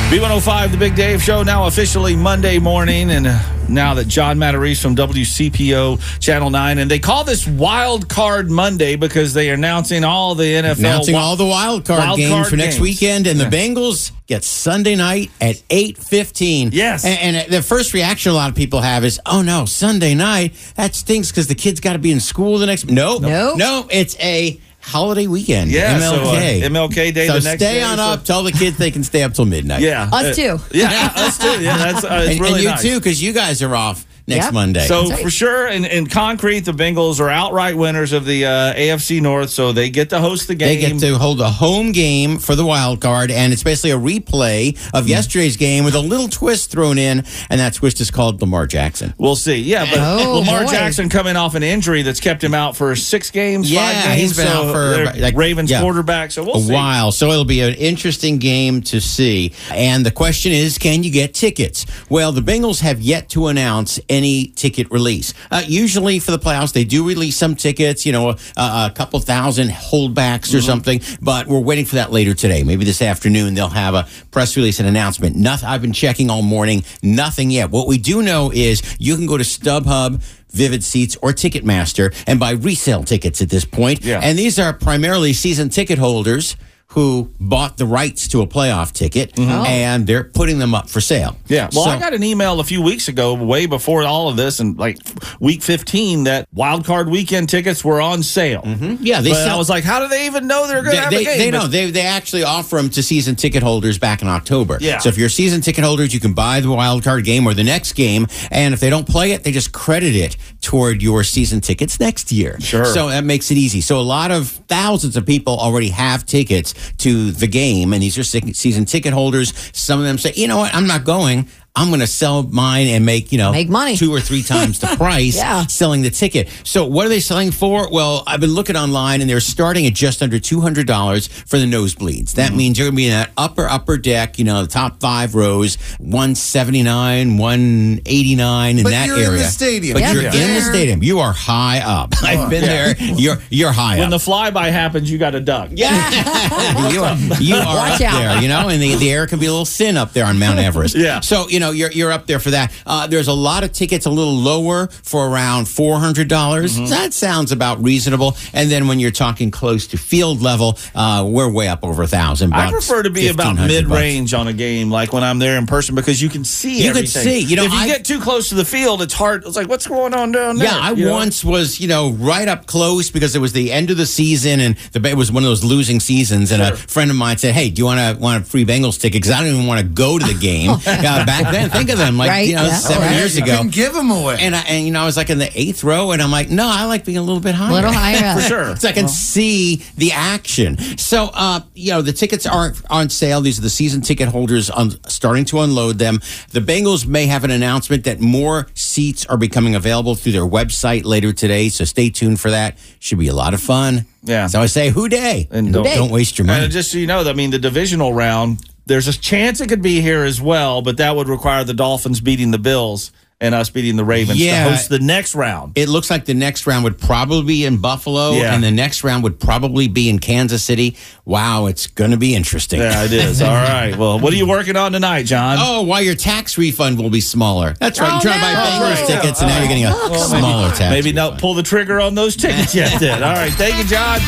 B105, 0.09 0.71
the 0.71 0.77
Big 0.77 0.95
Dave 0.95 1.21
Show, 1.21 1.43
now 1.43 1.67
officially 1.67 2.15
Monday 2.15 2.57
morning. 2.57 3.11
And 3.11 3.27
uh, 3.27 3.39
now 3.69 3.93
that 3.93 4.07
John 4.07 4.39
Matarese 4.39 4.81
from 4.81 4.95
WCPO 4.95 6.19
Channel 6.19 6.49
9, 6.49 6.79
and 6.79 6.89
they 6.89 6.97
call 6.97 7.23
this 7.23 7.45
Wild 7.45 8.09
Card 8.09 8.49
Monday 8.49 8.95
because 8.95 9.35
they 9.35 9.51
are 9.51 9.53
announcing 9.53 10.03
all 10.03 10.33
the 10.33 10.45
NFL. 10.45 10.79
Announcing 10.79 11.13
wi- 11.13 11.21
all 11.23 11.35
the 11.35 11.45
wild 11.45 11.85
card 11.85 11.99
wild 11.99 12.17
games 12.17 12.31
card 12.33 12.47
for 12.47 12.55
next 12.55 12.75
games. 12.75 12.81
weekend, 12.81 13.27
and 13.27 13.39
Yeah. 13.39 13.49
the 13.49 13.55
Bengals 13.55 14.11
get 14.25 14.43
Sunday 14.43 14.95
night 14.95 15.29
at 15.39 15.61
eight 15.69 15.99
fifteen. 15.99 16.71
Yes. 16.73 17.05
and, 17.05 17.35
and 17.37 17.51
the 17.53 17.61
first 17.61 17.93
reaction 17.93 18.31
a 18.31 18.35
lot 18.35 18.49
of 18.49 18.55
people 18.55 18.81
have 18.81 19.05
is, 19.05 19.19
"Oh 19.27 19.43
no, 19.43 19.65
Sunday 19.65 20.15
night 20.15 20.55
that 20.73 20.95
stinks 20.95 21.29
because 21.29 21.45
the 21.45 21.55
kids 21.55 21.79
got 21.81 21.93
to 21.93 21.99
be 21.99 22.11
in 22.11 22.19
school 22.19 22.57
the 22.57 22.65
next." 22.65 22.89
No, 22.89 23.19
Nope. 23.19 23.57
no, 23.59 23.87
it's 23.91 24.17
a 24.19 24.59
holiday 24.89 25.27
weekend. 25.27 25.71
Yeah, 25.71 25.99
so, 25.99 26.15
uh, 26.15 26.25
MLK, 26.35 26.61
MLK 26.63 27.13
Day 27.13 27.27
So 27.27 27.33
the 27.39 27.41
next 27.41 27.61
stay 27.63 27.75
day, 27.75 27.83
on 27.83 27.97
so- 27.97 28.03
up. 28.03 28.23
Tell 28.25 28.43
the 28.43 28.51
kids 28.51 28.77
they 28.77 28.91
can 28.91 29.03
stay 29.03 29.23
up 29.23 29.33
till 29.33 29.45
midnight. 29.45 29.81
Yeah. 29.81 30.09
Us 30.11 30.25
Uh, 30.25 30.33
too. 30.33 30.59
Yeah, 30.71 31.11
us 31.15 31.37
too. 31.37 31.61
Yeah, 31.63 31.77
that's 31.77 32.03
uh, 32.03 32.23
it's 32.23 32.31
and, 32.31 32.39
really 32.41 32.53
and 32.55 32.63
you 32.63 32.69
nice. 32.69 32.81
too, 32.81 32.99
because 32.99 33.21
you 33.21 33.31
guys 33.33 33.61
are 33.61 33.75
off 33.75 34.05
next 34.29 34.45
Yep. 34.45 34.53
Monday. 34.53 34.85
So 34.87 35.09
for 35.17 35.29
sure, 35.29 35.67
in, 35.67 35.83
in 35.85 36.07
concrete, 36.07 36.61
the 36.61 36.71
Bengals 36.71 37.19
are 37.19 37.29
outright 37.29 37.75
winners 37.75 38.13
of 38.13 38.25
the 38.25 38.45
uh, 38.45 38.73
AFC 38.73 39.21
North, 39.21 39.49
so 39.49 39.71
they 39.73 39.89
get 39.89 40.09
to 40.11 40.19
host 40.19 40.47
the 40.47 40.55
game. 40.55 40.67
They 40.79 40.89
get 40.91 40.99
to 41.01 41.17
hold 41.17 41.41
a 41.41 41.49
home 41.49 41.91
game 41.91 42.37
for 42.37 42.55
the 42.55 42.65
wild 42.65 43.01
card, 43.01 43.31
and 43.31 43.51
it's 43.51 43.63
basically 43.63 43.91
a 43.91 43.97
replay 43.97 44.69
of 44.93 45.03
Mm-hmm. 45.03 45.07
yesterday's 45.09 45.57
game 45.57 45.83
with 45.85 45.95
a 45.95 45.99
little 45.99 46.27
twist 46.29 46.71
thrown 46.71 46.97
in, 46.97 47.23
and 47.49 47.59
that 47.59 47.73
twist 47.73 47.99
is 48.01 48.11
called 48.11 48.39
Lamar 48.41 48.67
Jackson. 48.67 49.13
We'll 49.17 49.35
see. 49.35 49.55
Yeah, 49.57 49.85
but 49.89 49.99
Oh, 49.99 50.39
Lamar 50.39 50.65
boy. 50.65 50.71
Jackson 50.71 51.09
coming 51.09 51.35
off 51.35 51.55
an 51.55 51.63
injury 51.63 52.01
that's 52.03 52.19
kept 52.19 52.43
him 52.43 52.53
out 52.53 52.75
for 52.75 52.95
six 52.95 53.31
games, 53.31 53.71
Yeah, 53.71 53.85
five 53.91 54.03
games. 54.05 54.21
he's 54.21 54.37
been 54.37 54.47
so 54.47 54.67
out 54.67 54.71
for, 55.13 55.19
like, 55.19 55.35
Ravens 55.35 55.71
yeah. 55.71 55.81
quarterback. 55.81 56.31
So 56.31 56.43
we'll 56.43 56.57
a 56.57 56.61
see. 56.61 56.73
while. 56.73 57.11
So 57.11 57.31
it'll 57.31 57.45
be 57.45 57.61
an 57.61 57.73
interesting 57.75 58.37
game 58.37 58.81
to 58.83 58.99
see. 59.01 59.53
And 59.71 60.05
the 60.05 60.11
question 60.11 60.51
is, 60.51 60.77
can 60.77 61.03
you 61.03 61.11
get 61.11 61.33
tickets? 61.33 61.85
Well, 62.09 62.31
the 62.31 62.41
Bengals 62.41 62.81
have 62.81 63.01
yet 63.01 63.29
to 63.29 63.47
announce 63.47 63.99
any 64.09 64.18
ticket 64.55 64.89
release. 64.91 65.33
Uh, 65.51 65.63
usually 65.65 66.19
for 66.19 66.31
the 66.31 66.39
playoffs, 66.39 66.73
they 66.73 66.83
do 66.83 67.07
release 67.07 67.37
some 67.37 67.55
tickets, 67.55 68.05
you 68.05 68.11
know, 68.11 68.29
a, 68.29 68.35
a 68.57 68.91
couple 68.93 69.19
thousand 69.19 69.69
holdbacks 69.69 70.55
or 70.55 70.61
something, 70.61 71.01
but 71.21 71.47
we're 71.47 71.59
waiting 71.59 71.85
for 71.85 71.95
that 71.95 72.11
later 72.11 72.33
today. 72.33 72.63
Maybe 72.63 72.85
this 72.85 73.01
afternoon 73.01 73.53
they'll 73.53 73.69
have 73.69 73.93
a 73.93 74.07
press 74.31 74.55
release 74.57 74.79
and 74.79 74.87
announcement. 74.87 75.35
Nothing, 75.35 75.69
I've 75.69 75.81
been 75.81 75.93
checking 75.93 76.29
all 76.29 76.41
morning, 76.41 76.83
nothing 77.01 77.51
yet. 77.51 77.69
What 77.71 77.87
we 77.87 77.97
do 77.97 78.21
know 78.21 78.51
is 78.53 78.81
you 78.99 79.15
can 79.15 79.25
go 79.25 79.37
to 79.37 79.43
StubHub. 79.43 80.23
Vivid 80.51 80.83
Seats 80.83 81.15
or 81.21 81.29
Ticketmaster 81.29 82.11
and 82.25 82.39
buy 82.39 82.53
resale 82.53 83.03
tickets 83.03 83.39
at 83.39 83.49
this 83.49 83.65
point. 83.65 84.03
Yeah. 84.03 84.19
And 84.23 84.35
these 84.35 84.57
are 84.57 84.73
primarily 84.73 85.31
season 85.33 85.69
ticket 85.69 85.99
holders 85.99 86.55
who 86.93 87.31
bought 87.39 87.77
the 87.77 87.85
rights 87.85 88.27
to 88.29 88.41
a 88.41 88.47
playoff 88.47 88.91
ticket 88.91 89.37
and 89.37 90.07
they're 90.07 90.23
putting 90.23 90.57
them 90.57 90.73
up 90.73 90.89
for 90.89 90.99
sale. 90.99 91.33
Mm-hmm. 91.43 91.53
Yeah. 91.53 91.69
Well, 91.71 91.83
So- 91.85 91.91
I 91.91 91.99
got 91.99 92.13
an 92.15 92.23
email 92.23 92.59
a 92.59 92.63
few 92.63 92.81
weeks 92.81 93.07
ago, 93.07 93.35
way 93.35 93.67
before 93.67 94.03
all 94.03 94.27
of 94.27 94.37
this, 94.37 94.59
and 94.59 94.75
like 94.77 94.97
week 95.39 95.61
15, 95.61 96.23
that 96.23 96.47
wild 96.51 96.85
card 96.85 97.07
weekend 97.09 97.47
tickets 97.47 97.85
were 97.85 98.01
on 98.01 98.23
sale. 98.23 98.63
Yeah, 99.01 99.21
they 99.21 99.29
But 99.31 99.47
I 99.49 99.55
was 99.55 99.69
like, 99.69 99.83
how 99.83 99.99
do 99.99 100.07
they 100.07 100.25
even 100.25 100.47
know 100.47 100.67
they're 100.67 100.81
going 100.81 100.95
to 100.95 101.01
have 101.01 101.11
they, 101.11 101.21
a 101.21 101.25
game? 101.25 101.37
they 101.37 101.51
But- 101.51 101.57
know 101.59 101.67
they 101.67 101.91
they 101.91 102.01
actually 102.01 102.43
offer 102.43 102.77
them 102.77 102.89
to 102.91 103.03
season 103.03 103.35
ticket 103.35 103.61
holders 103.61 103.99
back 103.99 104.21
in 104.23 104.27
October. 104.27 104.79
Yeah. 104.81 104.97
So 104.97 105.09
if 105.09 105.17
you're 105.17 105.29
season 105.29 105.61
ticket 105.61 105.83
holders, 105.83 106.11
you 106.13 106.19
can 106.19 106.33
buy 106.33 106.59
the 106.59 106.71
wild 106.71 107.03
card 107.03 107.23
game 107.23 107.45
or 107.45 107.53
the 107.53 107.63
next 107.63 107.93
game, 107.93 108.25
and 108.49 108.73
if 108.73 108.79
they 108.79 108.89
don't 108.89 109.07
play 109.07 109.31
it, 109.33 109.43
they 109.43 109.51
just 109.51 109.71
credit 109.73 110.15
it 110.15 110.37
toward 110.61 111.01
your 111.03 111.23
season 111.23 111.61
tickets 111.61 111.99
next 111.99 112.31
year. 112.31 112.59
Sure. 112.59 112.85
So 112.85 113.09
that 113.09 113.23
makes 113.23 113.51
it 113.51 113.57
easy. 113.57 113.81
So 113.81 113.99
a 113.99 114.01
lot 114.01 114.31
of 114.31 114.49
thousands 114.67 115.15
of 115.15 115.25
people 115.25 115.57
already 115.57 115.89
have 115.89 116.25
tickets 116.25 116.73
to 116.97 117.31
the 117.31 117.47
game, 117.47 117.93
and 117.93 118.01
these 118.01 118.17
are 118.17 118.23
season 118.23 118.85
ticket 118.85 119.13
holders. 119.13 119.53
Some 119.73 119.99
of 119.99 120.05
them 120.05 120.17
say, 120.17 120.33
you 120.35 120.47
know 120.47 120.57
what, 120.57 120.73
I'm 120.73 120.87
not 120.87 121.03
going. 121.03 121.47
I'm 121.79 121.87
going 121.87 122.01
to 122.01 122.07
sell 122.07 122.43
mine 122.43 122.87
and 122.87 123.05
make 123.05 123.31
you 123.31 123.37
know 123.37 123.51
Make 123.53 123.69
money. 123.69 123.95
two 123.95 124.13
or 124.13 124.19
three 124.19 124.43
times 124.43 124.79
the 124.79 124.87
price 124.97 125.37
Yeah. 125.37 125.65
selling 125.67 126.01
the 126.01 126.09
ticket. 126.09 126.49
So 126.65 126.85
what 126.85 127.05
are 127.05 127.09
they 127.09 127.21
selling 127.21 127.51
for? 127.51 127.89
Well, 127.89 128.23
I've 128.27 128.41
been 128.41 128.53
looking 128.53 128.75
online 128.75 129.21
and 129.21 129.29
they're 129.29 129.39
starting 129.39 129.87
at 129.87 129.93
just 129.93 130.21
under 130.21 130.39
two 130.39 130.59
hundred 130.59 130.87
dollars 130.87 131.27
for 131.27 131.57
the 131.57 131.65
nosebleeds. 131.65 132.33
That 132.33 132.49
mm-hmm. 132.49 132.57
means 132.57 132.77
you're 132.77 132.87
going 132.87 132.95
to 132.95 132.97
be 132.97 133.05
in 133.05 133.11
that 133.11 133.31
upper 133.37 133.65
upper 133.67 133.97
deck. 133.97 134.37
You 134.37 134.43
know, 134.45 134.61
the 134.63 134.67
top 134.67 134.99
five 134.99 135.35
rows, 135.35 135.75
one 135.99 136.35
seventy 136.35 136.83
nine, 136.83 137.37
one 137.37 138.01
eighty 138.05 138.35
nine 138.35 138.77
in 138.77 138.83
But 138.83 138.89
that 138.89 139.07
you're 139.07 139.17
in 139.17 139.23
area. 139.23 139.37
the 139.39 139.43
stadium. 139.45 139.93
But 139.93 140.01
Yeah. 140.01 140.11
you're 140.13 140.21
You're 140.23 140.31
in 140.49 140.55
the 140.55 140.61
stadium. 140.61 141.01
You 141.01 141.19
are 141.19 141.31
high 141.33 141.79
up. 141.79 142.13
I've 142.23 142.49
been 142.49 142.61
there. 142.65 142.95
You're 142.99 143.37
you're 143.49 143.71
high 143.71 143.97
when 143.99 144.11
up. 144.11 144.11
When 144.11 144.19
the 144.51 144.59
flyby 144.59 144.69
happens, 144.71 145.09
you 145.09 145.17
got 145.17 145.31
to 145.31 145.39
duck. 145.39 145.69
Yeah, 145.73 146.89
you 146.91 147.03
are, 147.03 147.15
you 147.39 147.55
are 147.55 147.75
Watch 147.75 148.01
up 148.01 148.13
out. 148.13 148.19
there, 148.19 148.41
you 148.41 148.47
know, 148.49 148.67
and 148.69 148.81
the, 148.81 148.95
the 148.95 149.11
air 149.11 149.27
can 149.27 149.39
be 149.39 149.45
a 149.45 149.51
little 149.51 149.65
thin 149.65 149.95
up 149.97 150.11
there 150.13 150.25
on 150.25 150.37
Mount 150.39 150.59
Everest. 150.59 150.95
Yeah. 150.95 151.19
So 151.21 151.47
you 151.47 151.59
know 151.59 151.68
you're 151.71 151.91
you're 151.91 152.11
up 152.11 152.27
there 152.27 152.39
for 152.39 152.51
that. 152.51 152.71
Uh, 152.85 153.07
there's 153.07 153.27
a 153.27 153.33
lot 153.33 153.63
of 153.63 153.71
tickets 153.71 154.05
a 154.05 154.09
little 154.09 154.35
lower 154.35 154.87
for 154.87 155.27
around 155.29 155.67
four 155.67 155.99
hundred 155.99 156.27
dollars. 156.27 156.75
Mm-hmm. 156.77 156.89
That 156.89 157.13
sounds 157.13 157.51
about 157.51 157.81
reasonable. 157.83 158.35
And 158.53 158.69
then 158.71 158.87
when 158.87 158.99
you're 158.99 159.11
talking 159.11 159.51
close 159.51 159.87
to 159.87 159.97
field 159.97 160.41
level, 160.41 160.77
uh, 160.95 161.25
we're 161.27 161.51
way 161.51 161.67
up 161.67 161.83
over 161.83 162.03
a 162.03 162.07
thousand. 162.07 162.53
I 162.53 162.71
prefer 162.71 163.03
to 163.03 163.09
be 163.09 163.27
about 163.27 163.55
mid 163.55 163.87
range 163.87 164.33
on 164.33 164.47
a 164.47 164.53
game, 164.53 164.89
like 164.89 165.13
when 165.13 165.23
I'm 165.23 165.39
there 165.39 165.57
in 165.57 165.65
person, 165.65 165.95
because 165.95 166.21
you 166.21 166.29
can 166.29 166.43
see 166.43 166.83
You 166.83 166.93
can 166.93 167.07
see, 167.07 167.39
you 167.39 167.55
know, 167.55 167.63
if 167.63 167.73
you 167.73 167.79
I- 167.79 167.87
get 167.87 168.05
too 168.05 168.19
close 168.19 168.49
to 168.49 168.55
the 168.55 168.65
field, 168.65 169.01
it's 169.01 169.13
hard. 169.13 169.43
It's 169.45 169.55
like, 169.55 169.67
what's 169.67 169.87
going 169.87 170.13
on 170.13 170.31
down 170.31 170.57
there? 170.57 170.67
Yeah, 170.67 170.77
I 170.79 170.91
You 170.91 171.05
know? 171.05 171.13
once 171.13 171.43
was, 171.43 171.79
you 171.79 171.87
know, 171.87 172.11
right 172.11 172.47
up 172.47 172.65
close 172.65 173.09
because 173.09 173.35
it 173.35 173.39
was 173.39 173.53
the 173.53 173.71
end 173.71 173.89
of 173.89 173.97
the 173.97 174.05
season 174.05 174.59
and 174.59 174.75
the 174.91 175.09
it 175.09 175.17
was 175.17 175.31
one 175.31 175.43
of 175.43 175.49
those 175.49 175.63
losing 175.63 175.99
seasons. 175.99 176.51
And 176.51 176.61
a 176.61 176.75
friend 176.75 177.09
of 177.09 177.17
mine 177.17 177.37
said, 177.37 177.53
"Hey, 177.55 177.69
do 177.69 177.79
you 177.79 177.85
want 177.85 177.99
to 177.99 178.21
want 178.21 178.43
a 178.43 178.45
free 178.45 178.65
Bengals 178.65 178.99
ticket? 178.99 179.21
Because 179.21 179.31
I 179.31 179.39
don't 179.39 179.53
even 179.53 179.65
want 179.67 179.79
to 179.81 179.85
go 179.87 180.19
to 180.19 180.25
the 180.25 180.33
game." 180.39 180.69
uh, 180.85 181.25
back 181.25 181.48
then, 181.51 181.69
think 181.69 181.89
of 181.89 181.97
them 181.97 182.17
like 182.17 182.29
Right, 182.29 182.47
you 182.47 182.55
know 182.55 182.63
yeah. 182.65 182.75
seven 182.77 183.07
Oh, 183.13 183.17
years 183.17 183.37
ago. 183.37 183.57
couldn't 183.57 183.73
give 183.73 183.93
them 183.93 184.11
away. 184.11 184.37
And 184.39 184.55
I, 184.55 184.61
and 184.61 184.85
you 184.85 184.91
know 184.91 185.01
I 185.01 185.05
was 185.05 185.17
like 185.17 185.29
in 185.29 185.37
the 185.39 185.49
eighth 185.59 185.83
row, 185.83 186.11
and 186.11 186.21
I'm 186.21 186.31
like, 186.31 186.49
no, 186.49 186.67
I 186.67 186.85
like 186.85 187.05
being 187.05 187.17
a 187.17 187.21
little 187.23 187.41
bit 187.41 187.55
higher, 187.55 187.71
A 187.71 187.73
little 187.73 187.91
higher. 187.91 188.35
For 188.41 188.41
sure. 188.47 188.75
so 188.77 188.89
I 188.89 188.91
can 188.91 189.07
see 189.07 189.83
the 189.97 190.11
action. 190.11 190.77
So, 190.97 191.29
uh, 191.33 191.61
you 191.75 191.91
know, 191.91 192.01
the 192.01 192.13
tickets 192.13 192.45
aren't 192.45 192.81
on 192.89 193.09
sale. 193.09 193.41
These 193.41 193.59
are 193.59 193.61
the 193.63 193.69
season 193.69 194.01
ticket 194.01 194.29
holders 194.29 194.69
on, 194.69 194.91
starting 195.09 195.45
to 195.45 195.59
unload 195.61 195.97
them. 195.99 196.19
The 196.51 196.59
Bengals 196.61 197.05
may 197.07 197.25
have 197.27 197.43
an 197.43 197.51
announcement 197.51 198.03
that 198.05 198.19
more 198.19 198.67
seats 198.73 199.25
are 199.27 199.37
becoming 199.37 199.75
available 199.75 200.15
through 200.15 200.33
their 200.33 200.45
website 200.45 201.05
later 201.05 201.33
today. 201.33 201.69
So 201.69 201.85
stay 201.85 202.09
tuned 202.09 202.39
for 202.39 202.51
that. 202.51 202.77
Should 202.99 203.19
be 203.19 203.27
a 203.27 203.33
lot 203.35 203.53
of 203.53 203.61
fun. 203.61 204.05
Yeah. 204.23 204.47
So 204.47 204.61
I 204.61 204.65
say, 204.65 204.89
Who 204.89 205.07
Dey? 205.09 205.47
And 205.51 205.71
don't, 205.73 205.83
don't- 205.83 205.95
don't 205.95 206.09
waste 206.11 206.37
your 206.37 206.45
money. 206.45 206.63
And 206.65 206.71
just 206.73 206.91
so 206.91 206.97
you 206.97 207.07
know, 207.07 207.21
I 207.27 207.33
mean, 207.33 207.51
the 207.51 207.59
divisional 207.59 208.13
round, 208.13 208.59
there's 208.89 209.07
a 209.07 209.17
chance 209.17 209.61
it 209.61 209.69
could 209.69 209.81
be 209.81 210.01
here 210.01 210.23
as 210.25 210.41
well, 210.41 210.81
but 210.81 210.97
that 210.97 211.15
would 211.15 211.29
require 211.29 211.63
the 211.63 211.73
Dolphins 211.73 212.19
beating 212.19 212.51
the 212.51 212.57
Bills 212.59 213.11
and 213.41 213.55
us 213.55 213.69
beating 213.69 213.95
the 213.95 214.03
Ravens 214.03 214.37
Yeah. 214.37 214.65
to 214.65 214.71
host 214.71 214.89
the 214.89 214.99
next 214.99 215.33
round. 215.33 215.71
It 215.77 215.87
looks 215.87 216.09
like 216.09 216.25
the 216.25 216.33
next 216.33 216.67
round 216.67 216.83
would 216.83 216.97
probably 216.97 217.43
be 217.45 217.63
in 217.65 217.77
Buffalo, 217.77 218.33
Yeah. 218.33 218.53
and 218.53 218.61
the 218.61 218.69
next 218.71 219.01
round 219.01 219.23
would 219.23 219.39
probably 219.39 219.87
be 219.87 220.09
in 220.09 220.19
Kansas 220.19 220.61
City. 220.61 220.97
Wow, 221.23 221.67
it's 221.67 221.87
going 221.87 222.11
to 222.11 222.17
be 222.17 222.35
interesting. 222.35 222.81
Yeah, 222.81 223.05
it 223.05 223.13
is. 223.13 223.41
All 223.41 223.47
right. 223.53 223.95
Well, 223.97 224.19
what 224.19 224.33
are 224.33 224.35
you 224.35 224.45
working 224.45 224.75
on 224.75 224.91
tonight, 224.91 225.23
John? 225.23 225.57
Oh, 225.57 225.83
why 225.83 226.01
your 226.01 226.15
tax 226.15 226.57
refund 226.57 226.99
will 226.99 227.09
be 227.09 227.21
smaller. 227.21 227.75
That's 227.79 227.97
right. 228.01 228.09
Oh, 228.09 228.13
You're 228.15 228.21
trying 228.23 228.39
to 228.39 228.41
buy 228.41 228.53
no. 228.53 228.59
Bengals 228.59 228.95
right. 228.97 229.07
tickets, 229.07 229.39
and 229.39 229.49
now 229.49 229.55
you're 229.59 229.65
oh, 229.65 229.69
getting 229.69 229.85
a 229.85 229.91
Well, 230.11 230.19
smaller 230.27 230.63
maybe, 230.65 230.77
tax. 230.77 230.91
Maybe 230.91 231.13
not 231.13 231.39
pull 231.39 231.53
the 231.53 231.63
trigger 231.63 232.01
on 232.01 232.15
those 232.15 232.35
tickets 232.35 232.75
yet. 232.75 232.99
Then. 232.99 233.23
All 233.23 233.33
right. 233.35 233.53
Thank 233.53 233.77
you, 233.77 233.85
John. 233.85 234.19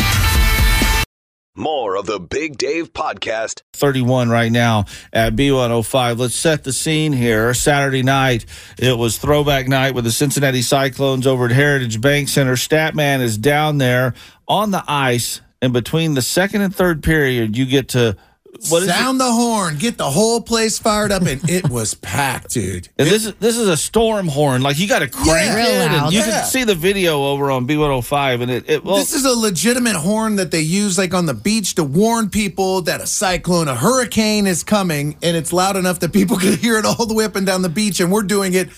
More 1.56 1.98
of 1.98 2.06
the 2.06 2.18
Big 2.18 2.58
Dave 2.58 2.94
Podcast 2.94 3.64
31 3.74 4.30
right 4.30 4.50
now 4.50 4.86
at 5.12 5.36
B105. 5.36 6.18
Let's 6.18 6.34
set 6.34 6.64
the 6.64 6.72
scene 6.72 7.12
here. 7.12 7.54
Saturday 7.54 8.04
night, 8.04 8.46
it 8.80 8.98
was 8.98 9.18
throwback 9.18 9.68
night 9.68 9.94
with 9.94 10.06
the 10.06 10.14
Cincinnati 10.14 10.62
Cyclones 10.62 11.28
over 11.28 11.48
at 11.48 11.52
Heritage 11.52 12.00
Bank 12.00 12.30
Center. 12.30 12.56
Statman 12.56 13.20
is 13.20 13.38
down 13.38 13.80
there 13.80 14.14
on 14.48 14.72
the 14.72 14.82
ice, 14.88 15.42
and 15.62 15.74
between 15.74 16.14
the 16.14 16.22
second 16.22 16.62
and 16.62 16.74
third 16.74 17.04
period, 17.04 17.58
you 17.58 17.66
get 17.66 17.90
to 17.90 18.16
it? 18.56 18.64
Sound 18.88 19.20
the 19.20 19.32
horn, 19.32 19.78
get 19.78 19.98
the 19.98 20.10
whole 20.10 20.42
place 20.42 20.78
fired 20.80 21.12
up, 21.12 21.24
and 21.24 21.42
it 21.50 21.70
was 21.70 21.94
packed, 21.94 22.52
dude. 22.52 22.90
And 22.98 23.08
this 23.08 23.26
is 23.26 23.34
this 23.36 23.58
is 23.58 23.68
a 23.68 23.78
storm 23.78 24.28
horn. 24.28 24.62
Like 24.62 24.78
you 24.80 24.88
got 24.88 25.00
to 25.00 25.08
crank 25.08 25.28
Yeah. 25.52 25.66
it, 25.86 25.92
and 25.92 26.14
you 26.14 26.20
Yeah. 26.20 26.26
can 26.26 26.46
see 26.46 26.64
the 26.64 26.76
video 26.76 27.24
over 27.26 27.50
on 27.52 27.66
B105, 27.68 28.42
and 28.42 28.52
it, 28.52 28.70
it 28.70 28.84
well, 28.84 28.98
this 28.98 29.14
is 29.14 29.26
a 29.26 29.32
legitimate 29.32 29.96
horn 29.96 30.36
that 30.36 30.52
they 30.52 30.62
use 30.62 30.98
like 30.98 31.14
on 31.14 31.26
the 31.26 31.34
beach 31.34 31.76
to 31.76 31.84
warn 31.84 32.30
people 32.30 32.82
that 32.84 33.02
a 33.02 33.08
cyclone, 33.08 33.68
a 33.68 33.76
hurricane 33.76 34.48
is 34.48 34.64
coming, 34.64 35.18
and 35.24 35.36
it's 35.38 35.52
loud 35.54 35.76
enough 35.78 36.00
that 36.00 36.14
people 36.14 36.38
can 36.40 36.58
hear 36.58 36.78
it 36.78 36.86
all 36.86 37.06
the 37.06 37.14
way 37.14 37.26
up 37.26 37.36
and 37.36 37.46
down 37.48 37.62
the 37.62 37.70
beach, 37.70 38.00
and 38.00 38.12
we're 38.12 38.24
doing 38.24 38.54
it 38.54 38.70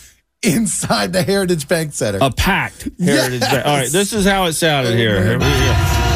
inside 0.44 1.14
the 1.14 1.24
Heritage 1.24 1.68
Bank 1.70 1.94
Center. 1.94 2.20
a 2.22 2.30
packed 2.30 2.84
Heritage 3.00 3.42
Yes. 3.42 3.52
Bank. 3.52 3.66
All 3.66 3.78
right, 3.78 3.90
this 3.90 4.12
is 4.14 4.26
how 4.26 4.46
it 4.46 4.54
sounded 4.54 4.96
here. 4.98 5.24
Here 5.24 6.13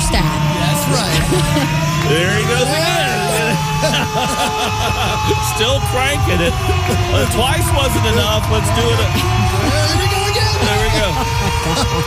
Unless 0.00 0.16
they're. 0.16 0.24
That's 0.24 0.84
right. 0.96 1.20
There 2.08 2.32
he 2.32 2.44
goes 2.48 2.64
again. 2.72 3.52
Still 5.54 5.76
cranking 5.92 6.40
it. 6.40 6.54
Uh, 7.12 7.28
twice 7.36 7.68
wasn't 7.76 8.06
enough. 8.08 8.48
Let's 8.50 8.70
do 8.72 8.80
it. 8.80 8.96
There 8.96 9.96
we 10.00 10.08
go 10.08 10.20
again. 10.24 10.56
There 10.64 10.80
we 10.80 10.88
go. 10.96 11.08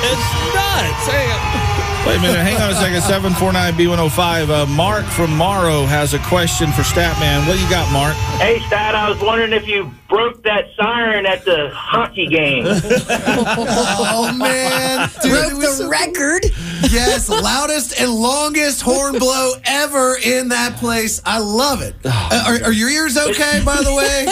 It's 0.09 0.25
nuts. 0.57 1.05
Hang 1.05 1.29
on. 1.37 1.73
Wait 2.07 2.17
a 2.17 2.21
minute. 2.21 2.41
Hang 2.41 2.57
on 2.61 2.71
a 2.71 2.75
second. 2.75 2.99
749B105. 3.37 4.49
Uh, 4.49 4.65
Mark 4.65 5.05
from 5.05 5.37
Morrow 5.37 5.85
has 5.85 6.13
a 6.13 6.19
question 6.19 6.71
for 6.73 6.81
Statman. 6.81 7.47
What 7.47 7.55
do 7.55 7.63
you 7.63 7.69
got, 7.69 7.89
Mark? 7.93 8.15
Hey, 8.41 8.59
Stat, 8.67 8.93
I 8.95 9.07
was 9.09 9.21
wondering 9.21 9.53
if 9.53 9.67
you 9.67 9.89
broke 10.09 10.43
that 10.43 10.65
siren 10.75 11.25
at 11.25 11.45
the 11.45 11.69
hockey 11.73 12.27
game. 12.27 12.65
oh 12.67 14.35
man, 14.37 15.09
Dude, 15.21 15.31
Broke 15.31 15.61
the 15.61 15.67
so- 15.67 15.87
record. 15.89 16.43
Yes, 16.89 17.29
loudest 17.43 17.99
and 17.99 18.11
longest 18.11 18.81
horn 18.81 19.17
blow 19.17 19.53
ever 19.65 20.17
in 20.23 20.49
that 20.49 20.75
place. 20.77 21.21
I 21.25 21.39
love 21.39 21.81
it. 21.81 21.95
Uh, 22.03 22.43
are, 22.47 22.65
are 22.65 22.71
your 22.71 22.89
ears 22.89 23.17
okay, 23.17 23.61
by 23.63 23.77
the 23.77 23.93
way? 23.93 24.27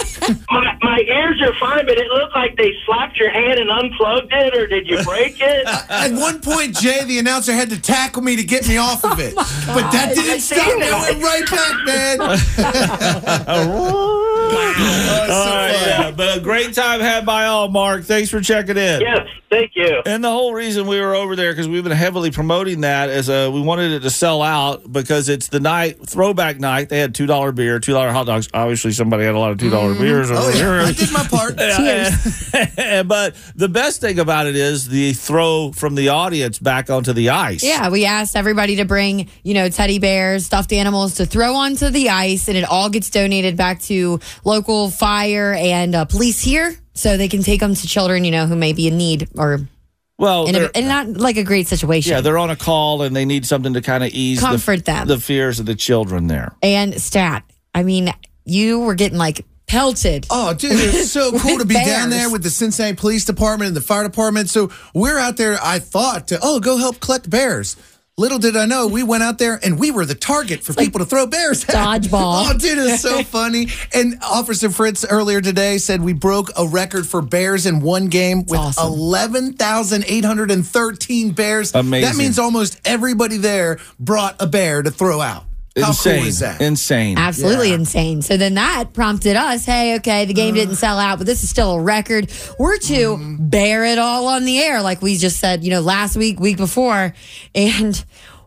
my, 0.51 0.77
my 0.81 0.99
ears 1.07 1.41
are 1.41 1.53
fine, 1.59 1.85
but 1.85 1.97
it 1.97 2.07
looked 2.07 2.35
like 2.35 2.55
they 2.57 2.73
slapped 2.85 3.17
your 3.17 3.29
hand 3.29 3.59
and 3.59 3.69
unplugged 3.69 4.31
it, 4.33 4.55
or 4.55 4.67
did 4.67 4.87
you 4.87 5.01
break 5.03 5.39
it? 5.39 5.67
At 5.89 6.11
one 6.11 6.39
point, 6.41 6.77
Jay, 6.77 7.03
the 7.05 7.19
announcer, 7.19 7.53
had 7.53 7.69
to 7.69 7.81
tackle 7.81 8.21
me 8.21 8.35
to 8.35 8.43
get 8.43 8.67
me 8.67 8.77
off 8.77 9.03
of 9.05 9.19
it. 9.19 9.35
but 9.35 9.91
that 9.91 10.13
didn't 10.15 10.41
stop 10.41 10.77
me. 10.77 10.89
I 10.89 11.11
went 11.11 11.23
right 11.23 11.49
back, 11.49 11.85
man. 11.85 12.19
Oh, 14.53 15.27
All 15.29 15.45
right, 15.55 15.71
yeah, 15.85 16.11
but 16.11 16.37
a 16.37 16.41
great 16.41 16.73
time 16.73 16.99
had 16.99 17.25
by 17.25 17.45
all, 17.45 17.69
Mark. 17.69 18.03
Thanks 18.03 18.29
for 18.29 18.41
checking 18.41 18.77
in. 18.77 19.01
Yes, 19.01 19.27
thank 19.49 19.71
you. 19.75 20.01
And 20.05 20.23
the 20.23 20.29
whole 20.29 20.53
reason 20.53 20.87
we 20.87 20.99
were 20.99 21.15
over 21.15 21.35
there 21.35 21.51
because 21.51 21.67
we've 21.67 21.83
been 21.83 21.91
heavily 21.91 22.31
promoting 22.31 22.81
that 22.81 23.09
is 23.09 23.29
uh, 23.29 23.49
we 23.53 23.61
wanted 23.61 23.91
it 23.91 24.01
to 24.01 24.09
sell 24.09 24.41
out 24.41 24.91
because 24.91 25.29
it's 25.29 25.47
the 25.47 25.59
night 25.59 26.05
throwback 26.07 26.59
night. 26.59 26.89
They 26.89 26.99
had 26.99 27.15
two 27.15 27.25
dollar 27.27 27.51
beer, 27.51 27.79
two 27.79 27.93
dollar 27.93 28.11
hot 28.11 28.25
dogs. 28.25 28.49
Obviously, 28.53 28.91
somebody 28.91 29.23
had 29.23 29.35
a 29.35 29.39
lot 29.39 29.51
of 29.51 29.57
two 29.57 29.69
dollar 29.69 29.93
beers 29.95 30.31
over 30.31 30.41
Oh, 30.41 30.51
here. 30.51 30.75
yeah. 30.81 30.85
I 30.87 30.91
did 30.91 31.11
my 31.11 31.23
part. 31.27 31.55
Yeah, 31.61 33.03
but 33.03 33.35
the 33.55 33.69
best 33.69 34.01
thing 34.01 34.19
about 34.19 34.47
it 34.47 34.55
is 34.55 34.87
the 34.87 35.13
throw 35.13 35.71
from 35.71 35.95
the 35.95 36.09
audience 36.09 36.59
back 36.59 36.89
onto 36.89 37.13
the 37.13 37.29
ice. 37.29 37.63
Yeah, 37.63 37.89
we 37.89 38.05
asked 38.05 38.35
everybody 38.35 38.77
to 38.77 38.85
bring, 38.85 39.29
you 39.43 39.53
know, 39.53 39.69
teddy 39.69 39.99
bears, 39.99 40.45
stuffed 40.45 40.73
animals 40.73 41.15
to 41.15 41.25
throw 41.25 41.53
onto 41.55 41.89
the 41.89 42.09
ice, 42.09 42.47
and 42.47 42.57
it 42.57 42.63
all 42.63 42.89
gets 42.89 43.09
donated 43.09 43.55
back 43.57 43.79
to 43.81 44.19
local 44.43 44.89
fire 44.89 45.53
and 45.53 45.95
uh, 45.95 46.05
police 46.05 46.41
here, 46.41 46.75
so 46.93 47.17
they 47.17 47.27
can 47.27 47.43
take 47.43 47.59
them 47.59 47.73
to 47.75 47.87
children, 47.87 48.23
you 48.25 48.31
know, 48.31 48.45
who 48.47 48.55
may 48.55 48.73
be 48.73 48.87
in 48.87 48.97
need 48.97 49.29
or 49.37 49.59
Well, 50.17 50.47
in, 50.47 50.55
a, 50.55 50.59
they're- 50.59 50.71
in 50.75 50.87
not 50.87 51.07
like 51.09 51.37
a 51.37 51.43
great 51.43 51.67
situation. 51.67 52.11
yeah, 52.11 52.21
they're 52.21 52.37
on 52.37 52.49
a 52.49 52.55
call 52.55 53.01
and 53.03 53.15
they 53.15 53.25
need 53.25 53.45
something 53.45 53.73
to 53.73 53.81
kind 53.81 54.03
of 54.03 54.09
ease 54.11 54.39
the- 54.39 54.45
Comfort 54.47 54.85
them. 54.85 55.07
the 55.07 55.19
fears 55.19 55.59
of 55.59 55.65
the 55.65 55.75
children 55.75 56.27
there. 56.27 56.53
and 56.61 56.99
stat, 57.01 57.43
I 57.73 57.83
mean, 57.83 58.11
you 58.45 58.79
were 58.79 58.95
getting 58.95 59.17
like 59.17 59.45
pelted. 59.67 60.25
Oh, 60.29 60.53
dude, 60.53 60.71
it's 60.73 61.11
so 61.11 61.31
cool 61.39 61.57
to 61.59 61.65
be 61.65 61.75
Bears. 61.75 61.87
down 61.87 62.09
there 62.09 62.29
with 62.29 62.43
the 62.43 62.49
Cincinnati 62.49 62.95
Police 62.95 63.23
Department 63.23 63.67
and 63.69 63.77
the 63.77 63.81
fire 63.81 64.03
department. 64.03 64.49
So 64.49 64.69
we're 64.93 65.17
out 65.17 65.37
there, 65.37 65.57
I 65.63 65.79
thought, 65.79 66.27
to, 66.29 66.39
oh, 66.41 66.59
go 66.59 66.75
help 66.77 66.99
collect 66.99 67.29
bears. 67.29 67.77
Little 68.21 68.37
did 68.37 68.55
I 68.55 68.67
know, 68.67 68.85
we 68.85 69.01
went 69.01 69.23
out 69.23 69.39
there 69.39 69.59
and 69.63 69.79
we 69.79 69.89
were 69.89 70.05
the 70.05 70.13
target 70.13 70.63
for 70.63 70.75
people 70.75 70.99
to 70.99 71.05
throw 71.05 71.25
bears 71.25 71.65
at. 71.65 71.73
Dodgeball. 71.73 72.45
Oh, 72.51 72.53
dude, 72.55 72.77
it's 72.77 73.01
so 73.01 73.23
funny. 73.23 73.69
And 73.95 74.19
Officer 74.21 74.69
Fritz 74.69 75.03
earlier 75.03 75.41
today 75.41 75.79
said 75.79 76.03
we 76.03 76.13
broke 76.13 76.51
a 76.55 76.67
record 76.67 77.07
for 77.07 77.23
bears 77.23 77.65
in 77.65 77.81
one 77.81 78.09
game 78.09 78.45
with 78.45 78.59
awesome. 78.59 78.93
11,813 78.93 81.31
bears. 81.31 81.73
Amazing. 81.73 82.07
That 82.07 82.15
means 82.15 82.37
almost 82.37 82.79
everybody 82.85 83.37
there 83.37 83.79
brought 83.99 84.39
a 84.39 84.45
bear 84.45 84.83
to 84.83 84.91
throw 84.91 85.19
out. 85.19 85.45
How 85.79 85.87
Insane. 85.89 86.19
cool 86.19 86.27
is 86.27 86.39
that? 86.39 86.59
Insane. 86.61 87.17
Absolutely 87.17 87.69
Yeah. 87.69 87.75
insane. 87.75 88.21
So 88.21 88.35
then 88.35 88.55
that 88.55 88.93
prompted 88.93 89.37
us, 89.37 89.65
hey, 89.65 89.95
okay, 89.95 90.25
the 90.25 90.33
game 90.33 90.53
didn't 90.55 90.75
sell 90.75 90.99
out, 90.99 91.17
but 91.17 91.27
this 91.27 91.43
is 91.43 91.49
still 91.49 91.71
a 91.73 91.81
record. 91.81 92.29
We're 92.59 92.77
to 92.77 92.93
Mm-hmm. 92.93 93.47
bear 93.49 93.85
it 93.85 93.97
all 93.97 94.27
on 94.27 94.43
the 94.43 94.59
air, 94.59 94.81
like 94.81 95.01
we 95.01 95.15
just 95.17 95.39
said, 95.39 95.63
you 95.63 95.69
know, 95.71 95.79
last 95.81 96.17
week, 96.17 96.39
week 96.41 96.57
before. 96.57 97.13
And 97.55 98.03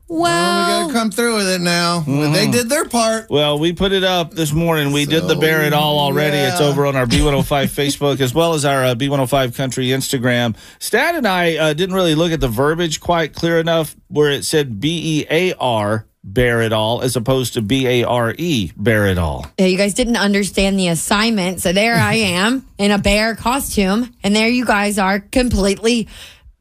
Well, 0.06 0.20
well, 0.20 0.86
we 0.86 0.92
got 0.92 0.92
to 0.92 0.98
come 0.98 1.10
through 1.10 1.36
with 1.36 1.48
it 1.48 1.62
now. 1.62 2.00
Mm-hmm. 2.00 2.32
They 2.34 2.50
did 2.50 2.68
their 2.68 2.84
part. 2.84 3.30
Well, 3.30 3.58
we 3.58 3.72
put 3.72 3.92
it 3.92 4.04
up 4.04 4.32
this 4.34 4.52
morning. 4.52 4.92
We 4.92 5.06
did 5.06 5.26
the 5.26 5.34
bear 5.34 5.62
it 5.62 5.72
all 5.72 5.98
already. 5.98 6.36
It's 6.36 6.60
over 6.60 6.84
on 6.84 6.94
our 6.94 7.06
B105 7.06 7.42
Facebook 7.42 8.20
as 8.20 8.34
well 8.34 8.52
as 8.52 8.66
our 8.66 8.84
uh, 8.84 8.94
B105 8.94 9.56
Country 9.56 9.86
Instagram. 9.86 10.56
Stan 10.78 11.16
and 11.16 11.26
I 11.26 11.56
uh, 11.56 11.72
didn't 11.72 11.94
really 11.94 12.14
look 12.14 12.32
at 12.32 12.40
the 12.40 12.48
verbiage 12.48 13.00
quite 13.00 13.32
clear 13.32 13.58
enough 13.58 13.96
where 14.08 14.30
it 14.30 14.44
said 14.44 14.78
B 14.78 15.20
E 15.20 15.26
A 15.30 15.54
R, 15.54 16.06
bear 16.24 16.62
it 16.62 16.72
all, 16.72 17.02
as 17.02 17.14
opposed 17.14 17.54
to 17.54 17.62
B 17.62 17.86
A 17.86 18.04
R 18.04 18.34
E, 18.36 18.72
bear 18.76 19.06
it 19.06 19.18
all. 19.18 19.46
yeah, 19.58 19.66
you 19.66 19.76
guys 19.76 19.94
didn't 19.94 20.16
understand 20.16 20.78
the 20.78 20.88
assignment. 20.88 21.60
So 21.60 21.72
there 21.72 21.94
I 21.94 22.14
am 22.40 22.66
in 22.78 22.90
a 22.90 22.98
bear 22.98 23.36
costume, 23.36 24.12
and 24.24 24.34
there 24.34 24.48
you 24.48 24.64
guys 24.64 24.98
are 24.98 25.20
completely 25.20 26.08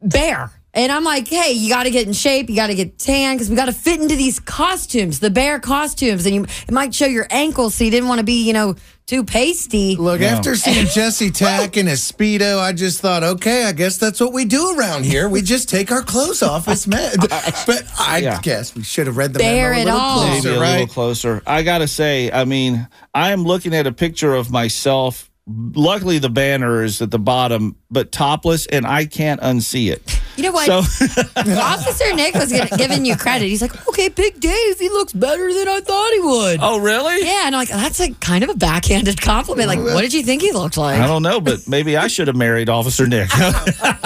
bare. 0.02 0.52
And 0.76 0.92
I'm 0.92 1.04
like, 1.04 1.28
hey, 1.28 1.52
you 1.52 1.70
got 1.70 1.84
to 1.84 1.92
get 1.92 2.08
in 2.08 2.14
shape. 2.14 2.50
You 2.50 2.56
got 2.56 2.68
to 2.68 2.76
get 2.76 2.98
tan 2.98 3.36
because 3.36 3.48
we 3.48 3.56
got 3.56 3.66
to 3.66 3.74
fit 3.74 4.02
into 4.02 4.16
these 4.16 4.40
costumes, 4.40 5.20
the 5.20 5.30
bear 5.30 5.60
costumes. 5.60 6.26
And 6.26 6.34
you, 6.34 6.44
it 6.44 6.72
might 6.72 6.96
show 6.96 7.06
your 7.06 7.28
ankles, 7.30 7.76
so 7.76 7.84
you 7.84 7.92
didn't 7.92 8.10
want 8.10 8.18
to 8.20 8.26
be, 8.26 8.44
you 8.46 8.54
know, 8.54 8.76
too 9.06 9.24
pasty. 9.24 9.96
Look, 9.96 10.22
after 10.22 10.56
seeing 10.56 10.86
Jesse 10.94 11.30
Tack 11.32 11.78
in 11.78 11.88
his 11.88 12.00
Speedo, 12.10 12.60
I 12.60 12.74
just 12.74 13.02
thought, 13.02 13.24
okay, 13.24 13.66
I 13.66 13.72
guess 13.74 13.98
that's 13.98 14.20
what 14.20 14.32
we 14.34 14.46
do 14.46 14.76
around 14.78 15.06
here. 15.06 15.28
We 15.28 15.42
just 15.42 15.70
take 15.70 15.92
our 15.92 16.02
clothes 16.02 16.42
off 16.42 16.68
as 16.68 16.88
men. 16.88 17.16
But 17.68 17.84
I 18.00 18.20
Yeah. 18.20 18.40
guess 18.42 18.76
we 18.76 18.84
should 18.84 19.08
have 19.08 19.18
read 19.18 19.34
the 19.34 19.40
Bear 19.40 19.72
memo 19.72 19.78
a 19.78 19.82
it 19.82 19.86
little 19.86 20.00
all. 20.00 20.28
Maybe 20.42 20.48
a 20.56 20.60
right? 20.60 20.72
little 20.80 20.88
closer. 20.88 21.42
I 21.46 21.64
got 21.64 21.80
to 21.80 21.88
say, 21.88 22.32
I 22.32 22.46
mean, 22.46 22.88
I'm 23.14 23.44
looking 23.44 23.74
at 23.76 23.88
a 23.88 23.92
picture 23.92 24.34
of 24.34 24.50
myself. 24.52 25.30
Luckily, 25.46 26.20
the 26.20 26.30
banner 26.30 26.84
is 26.84 27.02
at 27.02 27.12
the 27.12 27.20
bottom, 27.20 27.76
but 27.92 28.12
topless, 28.14 28.66
and 28.68 28.86
I 28.88 29.06
can't 29.06 29.42
unsee 29.42 29.92
it. 29.92 30.22
You 30.36 30.44
know 30.44 30.52
what? 30.52 30.66
So, 30.66 30.78
Officer 31.38 32.14
Nick 32.16 32.34
was 32.36 32.52
gonna- 32.52 32.76
giving 32.78 33.06
you 33.06 33.16
credit. 33.16 33.48
He's 33.48 33.62
like, 33.62 33.88
okay, 33.90 34.10
Big 34.10 34.40
Dave, 34.40 34.80
he 34.80 34.90
looks 34.90 35.14
better 35.14 35.54
than 35.54 35.68
I 35.68 35.80
thought 35.82 36.12
he 36.14 36.20
would. 36.20 36.60
oh, 36.62 36.80
really? 36.80 37.24
Yeah, 37.26 37.46
and 37.48 37.56
I'm 37.56 37.60
like, 37.62 37.70
that's 37.70 38.00
like 38.00 38.20
kind 38.20 38.44
of 38.44 38.50
a 38.50 38.56
backhanded 38.56 39.22
compliment. 39.22 39.68
Like, 39.68 39.80
oh, 39.80 39.94
what 39.94 40.02
did 40.02 40.14
you 40.14 40.24
think 40.24 40.42
he 40.42 40.52
looked 40.52 40.78
like? 40.78 41.00
I 41.00 41.06
don't 41.08 41.22
know, 41.24 41.40
but 41.40 41.68
maybe 41.68 41.96
I 41.98 42.08
should 42.08 42.28
have 42.28 42.36
married 42.36 42.70
Officer 42.70 43.06
Nick. 43.08 43.30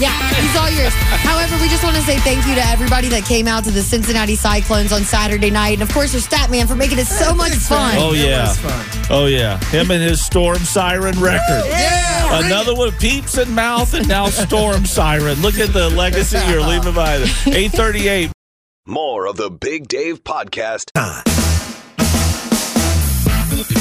Yeah, 0.00 0.12
he's 0.40 0.56
all 0.56 0.70
yours. 0.70 0.92
However, 1.22 1.56
we 1.60 1.68
just 1.68 1.84
want 1.84 1.96
to 1.96 2.02
say 2.02 2.18
thank 2.18 2.46
you 2.46 2.54
to 2.54 2.64
everybody 2.66 3.08
that 3.08 3.24
came 3.24 3.46
out 3.46 3.64
to 3.64 3.70
the 3.70 3.82
Cincinnati 3.82 4.34
Cyclones 4.34 4.92
on 4.92 5.02
Saturday 5.02 5.50
night. 5.50 5.74
And 5.74 5.82
of 5.82 5.92
course, 5.92 6.12
your 6.12 6.22
stat 6.22 6.50
man 6.50 6.66
for 6.66 6.74
making 6.74 6.98
it 6.98 7.06
so 7.06 7.34
much 7.34 7.52
fun. 7.52 7.96
Oh 7.98 8.12
yeah, 8.12 8.54
oh 9.10 9.26
yeah, 9.26 9.58
him 9.66 9.90
and 9.90 10.02
his 10.02 10.24
storm 10.24 10.58
siren 10.58 11.18
record. 11.20 11.64
Yeah. 11.66 12.44
Another 12.46 12.74
one, 12.74 12.92
peeps 12.92 13.38
and 13.38 13.54
mouth, 13.54 13.94
and 13.94 14.08
now 14.08 14.26
storm 14.26 14.84
siren. 14.84 15.40
Look 15.42 15.58
at 15.58 15.72
the 15.72 15.90
legacy 15.90 16.38
you're 16.48 16.62
leaving 16.62 16.94
behind. 16.94 17.30
Eight 17.54 17.72
thirty-eight. 17.72 18.32
More 18.86 19.26
of 19.26 19.36
the 19.36 19.50
Big 19.50 19.88
Dave 19.88 20.22
Podcast. 20.24 20.90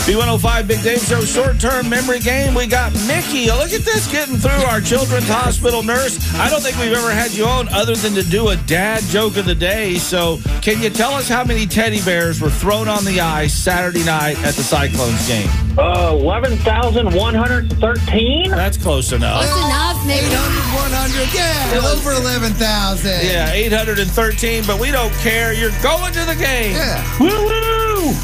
B105 0.06 0.68
Big 0.68 0.84
Dave 0.84 1.02
Show 1.02 1.26
short 1.26 1.60
term 1.60 1.90
memory 1.90 2.20
game. 2.20 2.54
We 2.54 2.68
got 2.68 2.94
Mickey. 3.08 3.48
Look 3.48 3.74
at 3.74 3.82
this 3.82 4.06
getting 4.12 4.38
through 4.38 4.64
our 4.70 4.80
children's 4.80 5.28
hospital 5.28 5.82
nurse. 5.82 6.20
I 6.36 6.48
don't 6.48 6.62
think 6.62 6.78
we've 6.78 6.94
ever 6.94 7.10
had 7.10 7.32
you 7.32 7.46
on 7.46 7.68
other 7.70 7.96
than 7.96 8.14
to 8.14 8.22
do 8.22 8.50
a 8.50 8.56
dad 8.68 9.02
joke 9.06 9.36
of 9.38 9.46
the 9.46 9.56
day. 9.56 9.96
So, 9.96 10.38
can 10.62 10.80
you 10.80 10.92
tell 10.92 11.16
us 11.16 11.28
how 11.28 11.44
many 11.44 11.66
teddy 11.66 12.04
bears 12.04 12.40
were 12.40 12.52
thrown 12.52 12.88
on 12.88 13.04
the 13.04 13.20
ice 13.20 13.56
Saturday 13.56 14.04
night 14.04 14.38
at 14.46 14.54
the 14.54 14.62
Cyclones 14.62 15.28
game? 15.28 15.50
Uh, 15.76 16.16
11,113? 16.22 18.52
That's 18.52 18.78
close 18.78 19.12
enough. 19.12 19.44
Close 19.44 19.66
enough, 19.66 20.06
maybe. 20.06 20.28
800, 20.28 20.94
100, 20.94 21.34
yeah, 21.34 21.82
over 21.92 22.12
11,000. 22.12 23.10
Yeah, 23.26 23.52
813, 23.52 24.66
but 24.68 24.80
we 24.80 24.92
don't 24.92 25.12
care. 25.16 25.52
You're 25.52 25.72
going 25.82 26.14
to 26.14 26.26
the 26.26 26.36
game. 26.36 26.76
Yeah. 26.76 27.02
Woo-woo! 27.20 27.65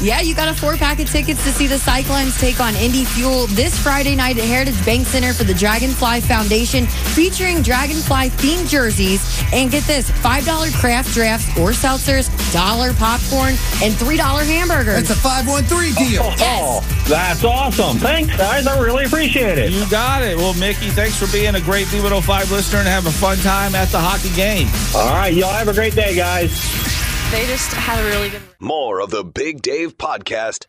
Yeah, 0.00 0.20
you 0.20 0.34
got 0.34 0.48
a 0.48 0.54
four 0.54 0.76
pack 0.76 1.00
of 1.00 1.10
tickets 1.10 1.42
to 1.44 1.50
see 1.52 1.66
the 1.66 1.78
Cyclones 1.78 2.38
take 2.38 2.60
on 2.60 2.74
Indy 2.76 3.04
Fuel 3.04 3.46
this 3.48 3.78
Friday 3.78 4.16
night 4.16 4.38
at 4.38 4.44
Heritage 4.44 4.84
Bank 4.84 5.06
Center 5.06 5.32
for 5.32 5.44
the 5.44 5.54
Dragonfly 5.54 6.20
Foundation, 6.22 6.86
featuring 6.86 7.62
Dragonfly 7.62 8.30
themed 8.30 8.68
jerseys. 8.68 9.22
And 9.52 9.70
get 9.70 9.84
this 9.84 10.10
$5 10.10 10.74
craft 10.80 11.12
drafts 11.12 11.46
or 11.58 11.70
seltzers, 11.70 12.30
dollar 12.52 12.92
popcorn, 12.94 13.54
and 13.82 13.94
$3 13.94 14.18
hamburgers. 14.18 15.08
That's 15.08 15.10
a 15.10 15.22
513 15.22 15.94
deal. 15.94 16.22
Oh, 16.40 16.80
that's 17.08 17.44
awesome. 17.44 17.98
Thanks, 17.98 18.36
guys. 18.36 18.66
I 18.66 18.78
really 18.78 19.04
appreciate 19.04 19.58
it. 19.58 19.72
You 19.72 19.88
got 19.90 20.22
it. 20.22 20.36
Well, 20.36 20.54
Mickey, 20.54 20.90
thanks 20.90 21.16
for 21.16 21.30
being 21.32 21.54
a 21.54 21.60
great 21.60 21.86
B105 21.88 22.50
listener 22.50 22.78
and 22.80 22.88
have 22.88 23.06
a 23.06 23.12
fun 23.12 23.36
time 23.38 23.74
at 23.74 23.88
the 23.88 24.00
hockey 24.00 24.34
game. 24.34 24.68
All 24.94 25.14
right, 25.14 25.32
y'all 25.32 25.52
have 25.52 25.68
a 25.68 25.74
great 25.74 25.94
day, 25.94 26.14
guys. 26.16 27.01
They 27.32 27.46
just 27.46 27.72
had 27.72 27.98
a 27.98 28.06
really 28.10 28.28
good. 28.28 28.42
More 28.60 29.00
of 29.00 29.08
the 29.08 29.24
Big 29.24 29.62
Dave 29.62 29.96
Podcast. 29.96 30.66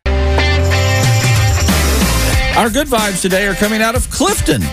Our 2.55 2.69
good 2.69 2.87
vibes 2.87 3.21
today 3.21 3.45
are 3.47 3.53
coming 3.53 3.81
out 3.81 3.95
of 3.95 4.09
Clifton. 4.09 4.61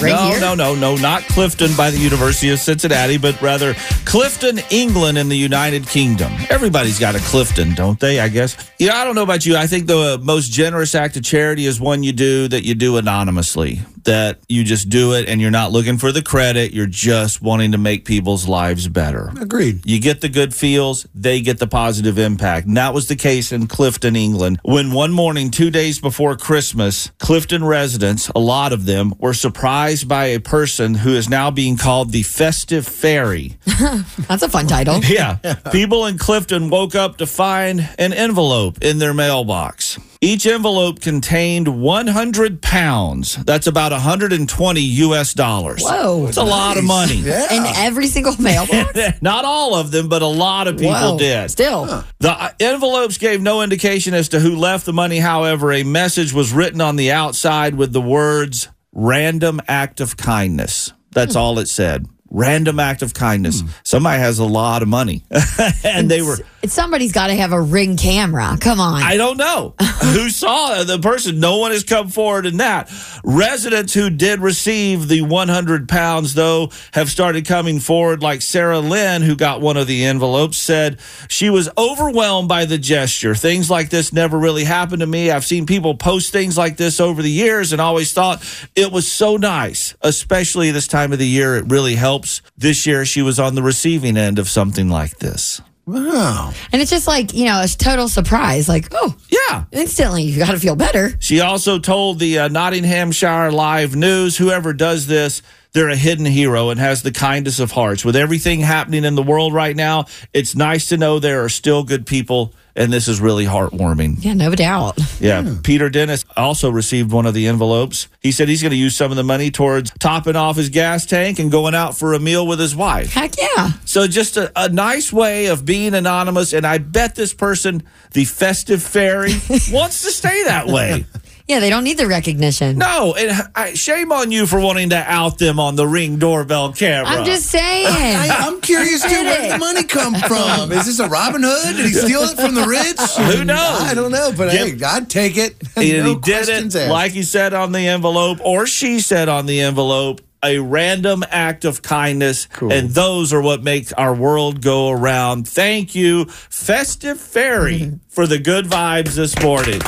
Right 0.00 0.10
no, 0.10 0.30
here? 0.30 0.40
no, 0.40 0.54
no, 0.56 0.74
no, 0.74 0.96
not 0.96 1.22
Clifton 1.28 1.70
by 1.76 1.92
the 1.92 1.98
University 1.98 2.50
of 2.50 2.58
Cincinnati, 2.58 3.18
but 3.18 3.40
rather 3.40 3.74
Clifton, 4.04 4.58
England, 4.70 5.16
in 5.16 5.28
the 5.28 5.36
United 5.36 5.86
Kingdom. 5.86 6.32
Everybody's 6.50 6.98
got 6.98 7.14
a 7.14 7.20
Clifton, 7.20 7.72
don't 7.74 8.00
they? 8.00 8.18
I 8.18 8.26
guess. 8.26 8.56
Yeah, 8.80 8.96
I 8.96 9.04
don't 9.04 9.14
know 9.14 9.22
about 9.22 9.46
you. 9.46 9.56
I 9.56 9.68
think 9.68 9.86
the 9.86 10.18
most 10.20 10.50
generous 10.50 10.96
act 10.96 11.16
of 11.16 11.22
charity 11.22 11.66
is 11.66 11.78
one 11.78 12.02
you 12.02 12.12
do 12.12 12.48
that 12.48 12.64
you 12.64 12.74
do 12.74 12.96
anonymously. 12.96 13.80
That 14.06 14.40
you 14.48 14.64
just 14.64 14.88
do 14.88 15.14
it 15.14 15.28
and 15.28 15.40
you're 15.40 15.50
not 15.50 15.72
looking 15.72 15.98
for 15.98 16.12
the 16.12 16.22
credit. 16.22 16.72
You're 16.72 16.86
just 16.86 17.42
wanting 17.42 17.72
to 17.72 17.78
make 17.78 18.04
people's 18.04 18.46
lives 18.48 18.88
better. 18.88 19.32
Agreed. 19.40 19.84
You 19.84 20.00
get 20.00 20.20
the 20.20 20.28
good 20.28 20.54
feels, 20.54 21.06
they 21.14 21.40
get 21.40 21.58
the 21.58 21.66
positive 21.66 22.18
impact. 22.18 22.66
And 22.66 22.76
that 22.76 22.94
was 22.94 23.08
the 23.08 23.16
case 23.16 23.52
in 23.52 23.66
Clifton, 23.66 24.16
England, 24.16 24.60
when 24.62 24.92
one 24.92 25.12
morning, 25.12 25.50
two 25.50 25.70
days 25.70 25.98
before 25.98 26.36
Christmas, 26.36 27.10
Clifton 27.18 27.64
residents, 27.64 28.28
a 28.34 28.38
lot 28.38 28.72
of 28.72 28.86
them, 28.86 29.12
were 29.18 29.34
surprised 29.34 30.08
by 30.08 30.26
a 30.26 30.40
person 30.40 30.94
who 30.94 31.10
is 31.14 31.28
now 31.28 31.50
being 31.50 31.76
called 31.76 32.12
the 32.12 32.22
Festive 32.22 32.86
Fairy. 32.86 33.58
That's 34.28 34.42
a 34.42 34.48
fun 34.48 34.66
title. 34.66 35.00
Yeah. 35.04 35.36
People 35.72 36.06
in 36.06 36.18
Clifton 36.18 36.70
woke 36.70 36.94
up 36.94 37.18
to 37.18 37.26
find 37.26 37.88
an 37.98 38.12
envelope 38.12 38.78
in 38.82 38.98
their 38.98 39.14
mailbox. 39.14 39.98
Each 40.20 40.46
envelope 40.46 41.00
contained 41.00 41.68
100 41.80 42.62
pounds. 42.62 43.36
That's 43.44 43.66
about 43.66 43.92
120 43.92 44.80
US 44.80 45.34
dollars. 45.34 45.82
Whoa. 45.84 46.26
It's 46.26 46.38
a 46.38 46.42
lot 46.42 46.78
of 46.78 46.84
money. 46.84 47.20
In 47.20 47.64
every 47.76 48.06
single 48.06 48.34
mailbox? 48.40 48.98
Not 49.20 49.44
all 49.44 49.74
of 49.74 49.90
them, 49.90 50.08
but 50.08 50.22
a 50.22 50.26
lot 50.26 50.68
of 50.68 50.76
people 50.76 50.92
Wow. 50.92 51.18
did. 51.18 51.50
Still. 51.50 51.84
The 52.20 52.30
uh, 52.30 52.48
envelopes 52.60 53.18
gave 53.18 53.42
no 53.42 53.60
indication 53.62 54.14
as 54.14 54.30
to 54.30 54.40
who 54.40 54.56
left 54.56 54.86
the 54.86 54.92
money. 54.92 55.18
However, 55.18 55.70
a 55.72 55.82
message 55.82 56.32
was 56.32 56.52
written 56.52 56.80
on 56.80 56.96
the 56.96 57.12
outside 57.12 57.74
with 57.74 57.92
the 57.92 58.00
words 58.00 58.68
random 58.92 59.60
act 59.68 60.00
of 60.00 60.16
kindness. 60.16 60.92
That's 61.12 61.34
Hmm. 61.34 61.40
all 61.40 61.58
it 61.58 61.66
said. 61.68 62.06
Random 62.30 62.80
act 62.80 63.02
of 63.02 63.14
kindness. 63.14 63.60
Hmm. 63.60 63.68
Somebody 63.84 64.20
has 64.20 64.38
a 64.38 64.44
lot 64.44 64.82
of 64.82 64.88
money. 64.88 65.24
and 65.84 66.10
they 66.10 66.22
were 66.22 66.38
somebody's 66.66 67.12
got 67.12 67.28
to 67.28 67.34
have 67.34 67.52
a 67.52 67.60
ring 67.60 67.96
camera. 67.96 68.56
Come 68.60 68.80
on. 68.80 69.02
I 69.02 69.16
don't 69.16 69.36
know 69.36 69.74
who 70.02 70.30
saw 70.30 70.82
the 70.84 70.98
person. 70.98 71.40
No 71.40 71.58
one 71.58 71.70
has 71.70 71.84
come 71.84 72.08
forward 72.08 72.46
in 72.46 72.58
that. 72.58 72.90
Residents 73.24 73.94
who 73.94 74.10
did 74.10 74.40
receive 74.40 75.08
the 75.08 75.22
100 75.22 75.88
pounds, 75.88 76.34
though, 76.34 76.70
have 76.92 77.10
started 77.10 77.46
coming 77.46 77.80
forward. 77.80 78.22
Like 78.22 78.42
Sarah 78.42 78.80
Lynn, 78.80 79.22
who 79.22 79.36
got 79.36 79.60
one 79.60 79.76
of 79.76 79.86
the 79.86 80.04
envelopes, 80.04 80.58
said 80.58 81.00
she 81.28 81.50
was 81.50 81.68
overwhelmed 81.76 82.48
by 82.48 82.64
the 82.64 82.78
gesture. 82.78 83.34
Things 83.34 83.70
like 83.70 83.90
this 83.90 84.12
never 84.12 84.38
really 84.38 84.64
happened 84.64 85.00
to 85.00 85.06
me. 85.06 85.30
I've 85.30 85.44
seen 85.44 85.66
people 85.66 85.94
post 85.94 86.32
things 86.32 86.58
like 86.58 86.76
this 86.76 87.00
over 87.00 87.22
the 87.22 87.30
years 87.30 87.72
and 87.72 87.80
always 87.80 88.12
thought 88.12 88.44
it 88.74 88.92
was 88.92 89.10
so 89.10 89.36
nice, 89.36 89.94
especially 90.02 90.70
this 90.70 90.88
time 90.88 91.12
of 91.12 91.18
the 91.18 91.26
year. 91.26 91.56
It 91.56 91.66
really 91.68 91.94
helps. 92.16 92.40
This 92.56 92.86
year, 92.86 93.04
she 93.04 93.20
was 93.20 93.38
on 93.38 93.54
the 93.54 93.62
receiving 93.62 94.16
end 94.16 94.38
of 94.38 94.48
something 94.48 94.88
like 94.88 95.18
this. 95.18 95.60
Wow. 95.84 96.52
And 96.72 96.80
it's 96.80 96.90
just 96.90 97.06
like, 97.06 97.34
you 97.34 97.44
know, 97.44 97.60
a 97.62 97.68
total 97.68 98.08
surprise. 98.08 98.68
Like, 98.68 98.88
oh, 98.92 99.14
yeah. 99.28 99.64
Instantly, 99.70 100.22
you 100.22 100.38
got 100.38 100.52
to 100.52 100.58
feel 100.58 100.74
better. 100.76 101.10
She 101.20 101.40
also 101.40 101.78
told 101.78 102.18
the 102.18 102.38
uh, 102.38 102.48
Nottinghamshire 102.48 103.52
Live 103.52 103.94
News 103.94 104.38
whoever 104.38 104.72
does 104.72 105.06
this, 105.06 105.42
they're 105.72 105.90
a 105.90 105.96
hidden 105.96 106.24
hero 106.24 106.70
and 106.70 106.80
has 106.80 107.02
the 107.02 107.12
kindest 107.12 107.60
of 107.60 107.72
hearts. 107.72 108.02
With 108.02 108.16
everything 108.16 108.60
happening 108.60 109.04
in 109.04 109.14
the 109.14 109.22
world 109.22 109.52
right 109.52 109.76
now, 109.76 110.06
it's 110.32 110.56
nice 110.56 110.88
to 110.88 110.96
know 110.96 111.18
there 111.18 111.44
are 111.44 111.50
still 111.50 111.84
good 111.84 112.06
people, 112.06 112.54
and 112.76 112.92
this 112.92 113.08
is 113.08 113.20
really 113.20 113.46
heartwarming. 113.46 114.16
Yeah, 114.20 114.34
no 114.34 114.54
doubt. 114.54 114.98
Yeah. 115.18 115.56
Peter 115.62 115.88
Dennis 115.88 116.24
also 116.36 116.70
received 116.70 117.10
one 117.10 117.24
of 117.26 117.34
the 117.34 117.46
envelopes. 117.48 118.08
He 118.20 118.30
said 118.30 118.48
he's 118.48 118.62
going 118.62 118.70
to 118.70 118.76
use 118.76 118.94
some 118.94 119.10
of 119.10 119.16
the 119.16 119.24
money 119.24 119.50
towards 119.50 119.90
topping 119.98 120.36
off 120.36 120.56
his 120.56 120.68
gas 120.68 121.06
tank 121.06 121.38
and 121.38 121.50
going 121.50 121.74
out 121.74 121.96
for 121.96 122.12
a 122.12 122.20
meal 122.20 122.46
with 122.46 122.60
his 122.60 122.76
wife. 122.76 123.14
Heck 123.14 123.32
yeah. 123.38 123.72
So 123.86 124.06
just 124.06 124.36
a, 124.36 124.52
a 124.54 124.68
nice 124.68 125.12
way 125.12 125.46
of 125.46 125.64
being 125.64 125.94
anonymous. 125.94 126.52
And 126.52 126.66
I 126.66 126.78
bet 126.78 127.14
this 127.14 127.32
person, 127.32 127.82
the 128.12 128.24
festive 128.24 128.82
fairy, 128.82 129.32
wants 129.72 130.02
to 130.02 130.10
stay 130.10 130.44
that 130.44 130.66
way. 130.66 131.06
Yeah, 131.48 131.60
they 131.60 131.70
don't 131.70 131.84
need 131.84 131.96
the 131.96 132.08
recognition. 132.08 132.78
No, 132.78 133.14
and 133.16 133.48
I, 133.54 133.74
shame 133.74 134.10
on 134.10 134.32
you 134.32 134.46
for 134.46 134.58
wanting 134.60 134.90
to 134.90 134.96
out 134.96 135.38
them 135.38 135.60
on 135.60 135.76
the 135.76 135.86
ring 135.86 136.18
doorbell 136.18 136.72
camera. 136.72 137.08
I'm 137.08 137.24
just 137.24 137.46
saying. 137.46 137.86
I, 137.86 138.28
I'm 138.40 138.60
curious 138.60 139.02
too. 139.02 139.08
Where 139.10 139.40
did 139.42 139.52
the 139.52 139.58
money 139.58 139.84
come 139.84 140.14
from? 140.14 140.72
Is 140.72 140.86
this 140.86 140.98
a 140.98 141.08
Robin 141.08 141.42
Hood? 141.44 141.76
Did 141.76 141.86
he 141.86 141.92
steal 141.92 142.22
it 142.22 142.36
from 142.36 142.54
the 142.56 142.66
rich? 142.66 142.98
Who 143.36 143.44
knows? 143.44 143.58
I 143.82 143.94
don't 143.94 144.10
know, 144.10 144.32
but 144.36 144.52
Yep. 144.52 144.78
hey, 144.78 144.84
I'd 144.84 145.08
take 145.08 145.36
it. 145.36 145.54
And 145.76 145.84
he 145.84 146.14
did 146.16 146.22
questions 146.22 146.74
it 146.74 146.80
asked. 146.82 146.90
like 146.90 147.12
he 147.12 147.22
said 147.22 147.54
on 147.54 147.70
the 147.72 147.86
envelope, 147.86 148.38
or 148.42 148.66
she 148.66 148.98
said 148.98 149.28
on 149.28 149.46
the 149.46 149.60
envelope, 149.60 150.20
a 150.42 150.58
random 150.58 151.22
act 151.30 151.64
of 151.64 151.80
kindness. 151.82 152.48
And 152.60 152.90
those 152.90 153.32
are 153.32 153.40
what 153.40 153.62
make 153.62 153.88
our 153.96 154.14
world 154.14 154.62
go 154.62 154.90
around. 154.90 155.46
Thank 155.46 155.94
you, 155.94 156.24
Festive 156.26 157.20
Fairy, 157.20 157.92
for 158.08 158.26
the 158.26 158.38
good 158.38 158.64
vibes 158.66 159.14
this 159.14 159.40
morning. 159.40 159.80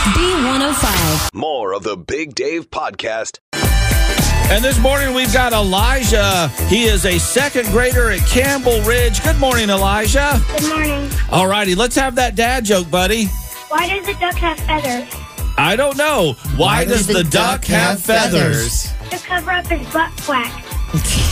B. 0.00 0.10
B105. 0.10 1.34
More 1.34 1.74
of 1.74 1.82
the 1.82 1.94
Big 1.94 2.34
Dave 2.34 2.70
podcast. 2.70 3.38
And 3.52 4.64
this 4.64 4.78
morning 4.78 5.14
we've 5.14 5.32
got 5.32 5.52
Elijah. 5.52 6.48
He 6.68 6.84
is 6.84 7.04
a 7.04 7.18
second 7.18 7.66
grader 7.66 8.10
at 8.10 8.20
Campbell 8.26 8.80
Ridge. 8.80 9.22
Good 9.22 9.36
morning, 9.36 9.68
Elijah. 9.68 10.40
Good 10.58 10.70
morning. 10.70 11.10
All 11.30 11.46
righty, 11.46 11.74
let's 11.74 11.96
have 11.96 12.14
that 12.14 12.34
dad 12.34 12.64
joke, 12.64 12.90
buddy. 12.90 13.26
Why 13.68 13.88
does 13.88 14.06
the 14.06 14.14
duck 14.14 14.36
have 14.36 14.58
feathers? 14.60 15.14
I 15.58 15.76
don't 15.76 15.98
know. 15.98 16.32
Why, 16.56 16.86
does, 16.86 17.06
the, 17.06 17.22
duck, 17.22 17.66
have 17.66 18.00
feathers? 18.00 18.90
To 19.10 19.18
cover 19.18 19.50
up 19.50 19.66
his 19.66 19.86
butt 19.92 20.10
quack. 20.22 20.64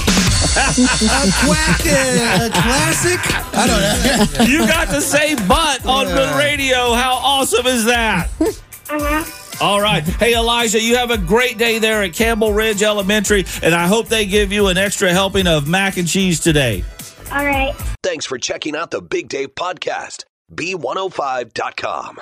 a 0.57 1.31
quack, 1.45 1.81
uh, 1.87 2.47
a 2.47 2.51
classic. 2.51 3.21
I 3.55 3.67
don't 3.67 4.39
know. 4.39 4.45
you 4.51 4.67
got 4.67 4.89
to 4.89 5.01
say 5.01 5.35
butt 5.47 5.85
on 5.87 6.07
the 6.07 6.35
radio. 6.39 6.93
How 6.93 7.15
awesome 7.15 7.67
is 7.67 7.85
that? 7.87 8.29
Uh-huh. 8.41 9.65
All 9.65 9.81
right. 9.81 10.05
Hey, 10.05 10.35
Elijah, 10.37 10.81
you 10.81 10.97
have 10.97 11.11
a 11.11 11.19
great 11.19 11.59
day 11.59 11.79
there 11.79 12.03
at 12.05 12.13
Campbell 12.13 12.53
Ridge 12.53 12.83
Elementary, 12.83 13.45
and 13.63 13.75
I 13.75 13.87
hope 13.89 14.07
they 14.09 14.25
give 14.25 14.53
you 14.53 14.69
an 14.69 14.79
extra 14.79 15.11
helping 15.11 15.47
of 15.49 15.67
mac 15.67 15.97
and 15.97 16.07
cheese 16.07 16.39
today. 16.39 16.85
All 17.33 17.45
right. 17.45 17.75
Thanks 18.03 18.25
for 18.25 18.39
checking 18.39 18.77
out 18.77 18.91
the 18.91 19.03
Big 19.03 19.29
Dave 19.29 19.55
podcast. 19.55 20.25
B105.com. 20.55 22.21